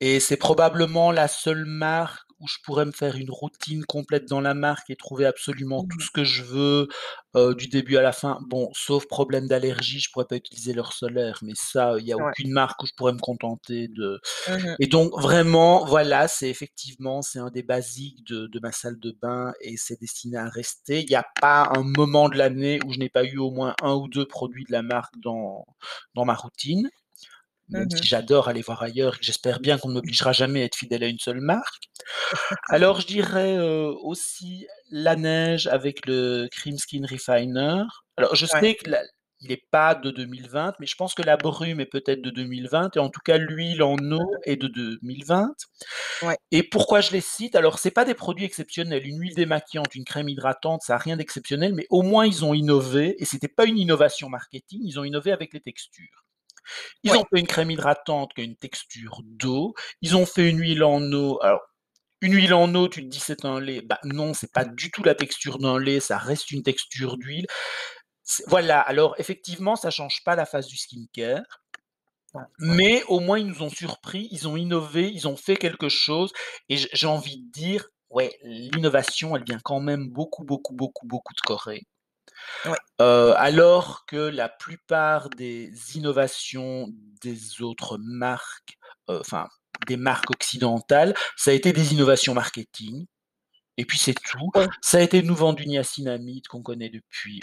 [0.00, 4.40] et c'est probablement la seule marque où je pourrais me faire une routine complète dans
[4.40, 6.04] la marque et trouver absolument Mmh tout mh.
[6.04, 6.88] ce que je veux,
[7.56, 8.38] du début à la fin.
[8.48, 12.18] Bon, sauf problème d'allergie, je pourrais pas utiliser leur solaire, mais ça, il y a
[12.18, 12.32] Ouais.
[12.32, 14.78] aucune marque où je pourrais me contenter de Mmh mh.
[14.78, 19.12] et donc vraiment, voilà, c'est effectivement, c'est un des basiques de de ma salle de
[19.22, 21.00] bain et c'est destiné à rester.
[21.02, 23.74] Il y a pas un moment de l'année où je n'ai pas eu au moins
[23.82, 25.64] 1 ou 2 produits de la marque dans
[26.14, 26.88] dans ma routine,
[27.72, 28.08] Mmh même si mh.
[28.08, 31.04] j'adore aller voir ailleurs et que j'espère bien qu'on ne m'obligera jamais à être fidèle
[31.04, 31.84] à une seule marque.
[32.70, 33.58] Alors je dirais,
[34.02, 37.84] aussi Laneige avec le Cream Skin Refiner.
[38.16, 38.62] Alors je Ouais.
[38.62, 39.02] sais que la
[39.40, 42.96] il est pas de 2020, mais je pense que la brume est peut-être de 2020
[42.96, 45.54] et en tout cas l'huile en Mmh eau est de 2020
[46.22, 46.38] Ouais.
[46.52, 47.56] et pourquoi je les cite?
[47.56, 51.16] Alors c'est pas des produits exceptionnels, une huile démaquillante, une crème hydratante, ça a rien
[51.16, 55.04] d'exceptionnel, mais au moins ils ont innové et c'était pas une innovation marketing, ils ont
[55.04, 56.24] innové avec les textures.
[57.04, 57.18] Ils Ouais.
[57.18, 60.84] ont fait une crème hydratante qui a une texture d'eau, ils ont fait une huile
[60.84, 61.60] en eau, alors
[62.22, 64.90] une huile en eau, tu te dis: «C'est un lait», bah non, c'est pas du
[64.92, 67.46] tout la texture d'un lait, ça reste une texture d'huile.
[68.48, 71.42] Voilà, alors effectivement, ça change pas la face du skincare.
[72.34, 72.78] Ouais, ouais.
[72.80, 76.32] mais au moins ils nous ont surpris, ils ont innové, ils ont fait quelque chose.
[76.68, 81.06] Et j j'ai envie de dire, ouais, l'innovation, elle vient quand même beaucoup, beaucoup, beaucoup,
[81.06, 81.84] beaucoup de Corée.
[82.64, 82.76] Ouais.
[83.00, 86.88] Heu, alors que la plupart des innovations
[87.22, 88.78] des autres marques,
[89.10, 89.48] heu, enfin
[89.86, 93.06] des marques occidentales, ça a été des innovations marketing
[93.78, 94.50] et puis c'est tout.
[94.82, 97.40] Ça a été nous vendre du niacinamide qu'on connaît depuis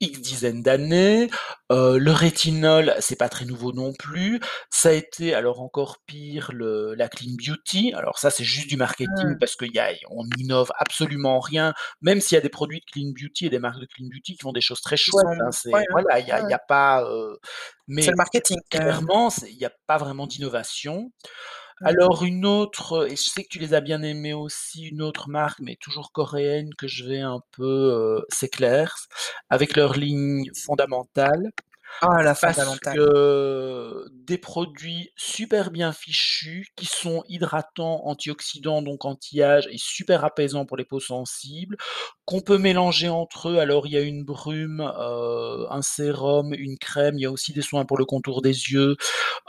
[0.00, 1.30] X dizaines d'années.
[1.72, 4.40] Heu, le rétinol, c'est pas très nouveau non plus.
[4.70, 7.92] Ça a été alors encore pire le la clean beauty.
[7.94, 9.38] Alors ça, c'est juste du marketing Mmh.
[9.38, 11.72] parce qu'il y a on innove absolument rien,
[12.02, 14.34] même s'il y a des produits de clean beauty et des marques de clean beauty
[14.34, 15.46] qui font des choses très chouettes, hein.
[15.46, 15.82] ouais, C'est hein.
[15.90, 17.48] voilà, il y a Ouais, pas, C'est
[17.88, 21.12] mais le marketing clairement, c'est il y a pas vraiment d'innovation.
[21.84, 25.28] Alors une autre, et je sais que tu les as bien aimées aussi, une autre
[25.28, 27.64] marque, mais toujours coréenne que je vais un peu,
[28.20, 29.08] heu, c'est Claire's,
[29.50, 31.50] avec leur ligne fondamentale.
[32.00, 32.94] Ah la Parce fondamentale.
[32.94, 40.66] que des produits super bien fichus, qui sont hydratants, antioxydants, donc anti-âge et super apaisants
[40.66, 41.76] pour les peaux sensibles,
[42.26, 43.58] qu'on peut mélanger entre eux.
[43.58, 47.52] Alors il y a une brume, heu, un sérum, une crème, il y a aussi
[47.54, 48.96] des soins pour le contour des yeux,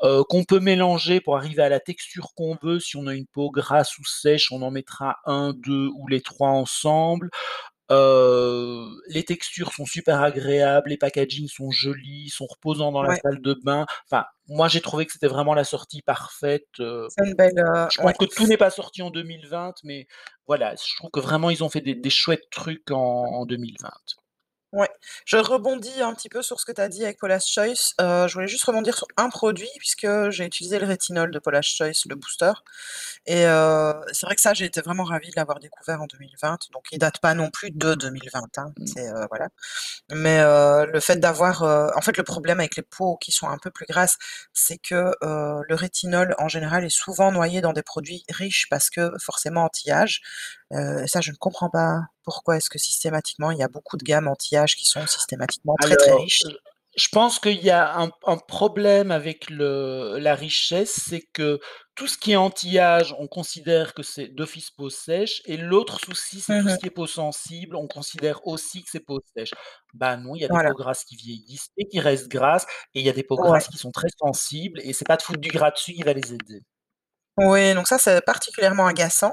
[0.03, 2.79] heu, qu'on peut mélanger pour arriver à la texture qu'on veut.
[2.79, 6.49] Si on a une peau grasse ou sèche, on en mettra 1-2 ou les 3
[6.51, 7.29] ensemble.
[7.89, 13.21] Heu, les textures sont super agréables, les packagings sont jolis, sont reposants dans la Ouais.
[13.23, 13.85] salle de bain.
[14.11, 16.67] Enfin, moi j'ai trouvé que c'était vraiment la sortie parfaite,
[17.23, 18.15] une belle, heu, je pense ouais.
[18.17, 20.07] que tout n'est pas sorti en 2020, mais
[20.47, 23.91] voilà, je trouve que vraiment ils ont fait des des chouettes trucs en en 2020.
[24.73, 24.89] Ouais,
[25.25, 27.93] je rebondis un petit peu sur ce que tu as dit avec Paula's Choice.
[28.01, 31.65] Heu, je voulais juste rebondir sur un produit puisque j'ai utilisé le rétinol de Paula's
[31.65, 32.51] Choice, le booster
[33.27, 36.57] et heu, c'est vrai que ça, j'ai été vraiment ravie de l'avoir découvert en 2020,
[36.73, 38.85] donc il date pas non plus de 2020, hein, Mmh.
[38.87, 39.49] c'est, heu, voilà.
[40.11, 43.49] Mais, heu, le fait d'avoir, heu en fait, le problème avec les peaux qui sont
[43.49, 44.17] un peu plus grasses,
[44.53, 48.89] c'est que, heu, le rétinol, en général, est souvent noyé dans des produits riches parce
[48.91, 50.21] que forcément anti-âge.
[50.71, 54.03] Heu, ça, je ne comprends pas pourquoi est-ce que systématiquement il y a beaucoup de
[54.03, 56.57] gammes anti-âge qui sont systématiquement très, très riches?
[56.97, 61.59] je pense qu'il y a un un problème avec le la richesse, c'est que
[61.95, 66.41] tout ce qui est anti-âge, on considère que c'est d'office peau sèche et l'autre souci,
[66.41, 66.79] c'est Mmh tout ce mh.
[66.79, 69.51] qui est peau sensible, on considère aussi que c'est peau sèche.
[69.93, 70.71] Bah non, il y a des Voilà.
[70.71, 72.65] peaux grasses qui vieillissent et qui restent grasses
[72.95, 73.61] et il y a des peaux Ouais.
[73.61, 76.13] grasses qui sont très sensibles et c'est pas de foutre du gras dessus qui va
[76.13, 76.63] les aider.
[77.39, 79.31] Oui, donc ça, c'est particulièrement agaçant,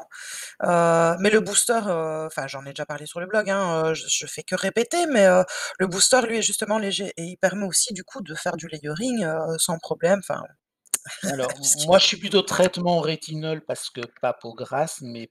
[0.64, 3.94] heu, mais le booster, heu, enfin, j'en ai déjà parlé sur le blog, hein, heu,
[3.94, 5.44] je je fais que répéter, mais, heu,
[5.78, 8.68] le booster, lui, est justement léger et il permet aussi, du coup, de faire du
[8.68, 10.42] layering, heu, sans problème, enfin
[11.22, 15.30] Alors, m moi, je suis plutôt traitement rétinol parce que pas peau grasse, mais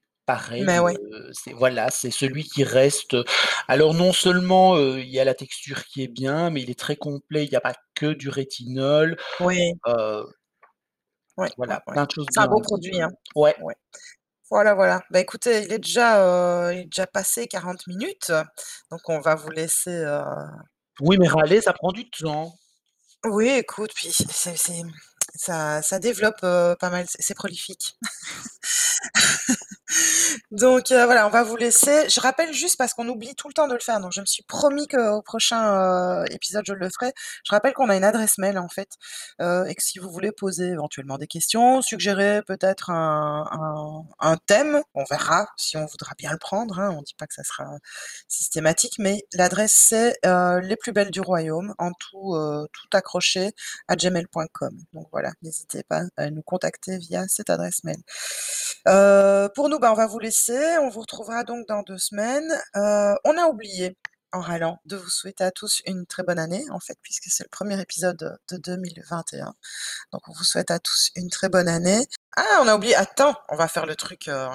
[0.58, 0.96] Mais pareil, oui.
[1.14, 3.26] heu, c'est voilà, c'est celui qui reste, heu
[3.68, 6.80] alors non seulement, heu, il y a la texture qui est bien, mais il est
[6.80, 9.74] très complet, il y a pas que du rétinol, Oui.
[9.88, 10.26] heu
[11.38, 11.96] Ouais, ouais, voilà, ouais.
[11.96, 13.10] plein de choses C'est un bien beau produit, hein.
[13.36, 13.56] Ouais.
[13.62, 13.76] Ouais.
[14.50, 15.02] Voilà, voilà.
[15.12, 16.20] Bah, écoutez, il est déjà,
[16.70, 18.32] heu, il est déjà passé 40 minutes,
[18.92, 20.22] donc on va vous laisser, heu
[21.02, 22.54] Oui, mais râler, ça prend du temps.
[23.26, 24.82] Oui, écoute, puis c'est c'est
[25.36, 27.98] ça ça développe, heu, pas mal, c'est c'est prolifique.
[30.52, 32.10] Donc, heu, voilà, on va vous laisser.
[32.10, 34.26] Je rappelle juste parce qu'on oublie tout le temps de le faire, donc je me
[34.26, 37.14] suis promis qu'au prochain, heu, épisode, je le ferai.
[37.46, 38.90] Je rappelle qu'on a une adresse mail, en fait,
[39.42, 45.04] heu, et que si vous voulez poser éventuellement des questions, suggérer peut-être un thème, on
[45.10, 47.66] verra si on voudra bien le prendre, hein, on dit pas que ça sera
[48.28, 50.18] systématique, mais l'adresse c'est,
[50.64, 52.36] les plus belles du royaume en tout,
[52.72, 53.52] tout accroché
[53.90, 54.78] @gmail.com.
[54.94, 57.98] Donc voilà, n'hésitez pas à nous contacter via cette adresse mail.
[59.56, 62.52] Pour nous, bah, on va vous laisser, on vous retrouvera donc dans 2 semaines.
[62.76, 63.98] Heu, on a oublié,
[64.32, 67.44] en râlant, de vous souhaiter à tous une très bonne année, en fait, puisque c'est
[67.44, 69.54] le 1er épisode de 2021.
[70.12, 72.08] Donc on vous souhaite à tous une très bonne année.
[72.38, 74.48] Ah, on a oublié, attends, on va faire le truc, heu,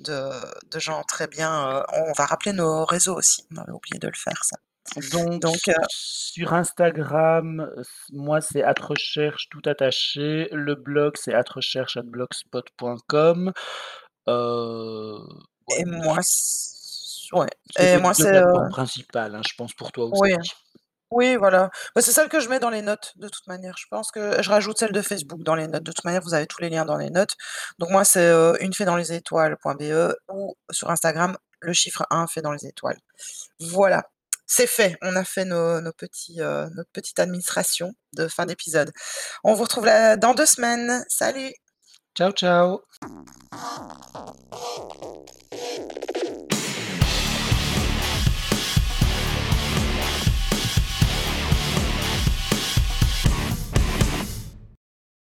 [0.00, 0.30] de
[0.70, 3.46] de gens très bien, heu, on va rappeler nos réseaux aussi.
[3.52, 4.56] On avait oublié de le faire ça.
[5.40, 7.70] Donc sur Instagram,
[8.12, 13.52] moi, c'est @recherche tout attaché, le blog, c'est @recherche@blogspot.com,
[14.28, 15.18] heu,
[15.68, 19.54] ouais, Et moi c ouais c'est et moi 2 c'est, heu plateformes principales, hein, je
[19.56, 20.34] pense pour toi Oui, aussi.
[21.12, 21.70] oui, voilà.
[21.94, 23.76] Bah, c'est celle que je mets dans les notes, de toute manière.
[23.78, 25.84] Je pense que je rajoute celle de Facebook dans les notes.
[25.84, 27.36] De toute manière, vous avez tous les liens dans les notes.
[27.78, 32.26] Donc moi, c'est, heu, une fée dans les étoiles.be ou sur Instagram, le chiffre 1
[32.28, 32.98] fée dans les étoiles.
[33.60, 34.04] Voilà,
[34.46, 34.96] c'est fait.
[35.02, 38.92] On a fait nos nos petits, heu, notre petite administration de fin d'épisode.
[39.44, 41.04] On vous retrouve là dans 2 semaines.
[41.08, 41.52] Salut!
[42.14, 42.84] Ciao, ciao.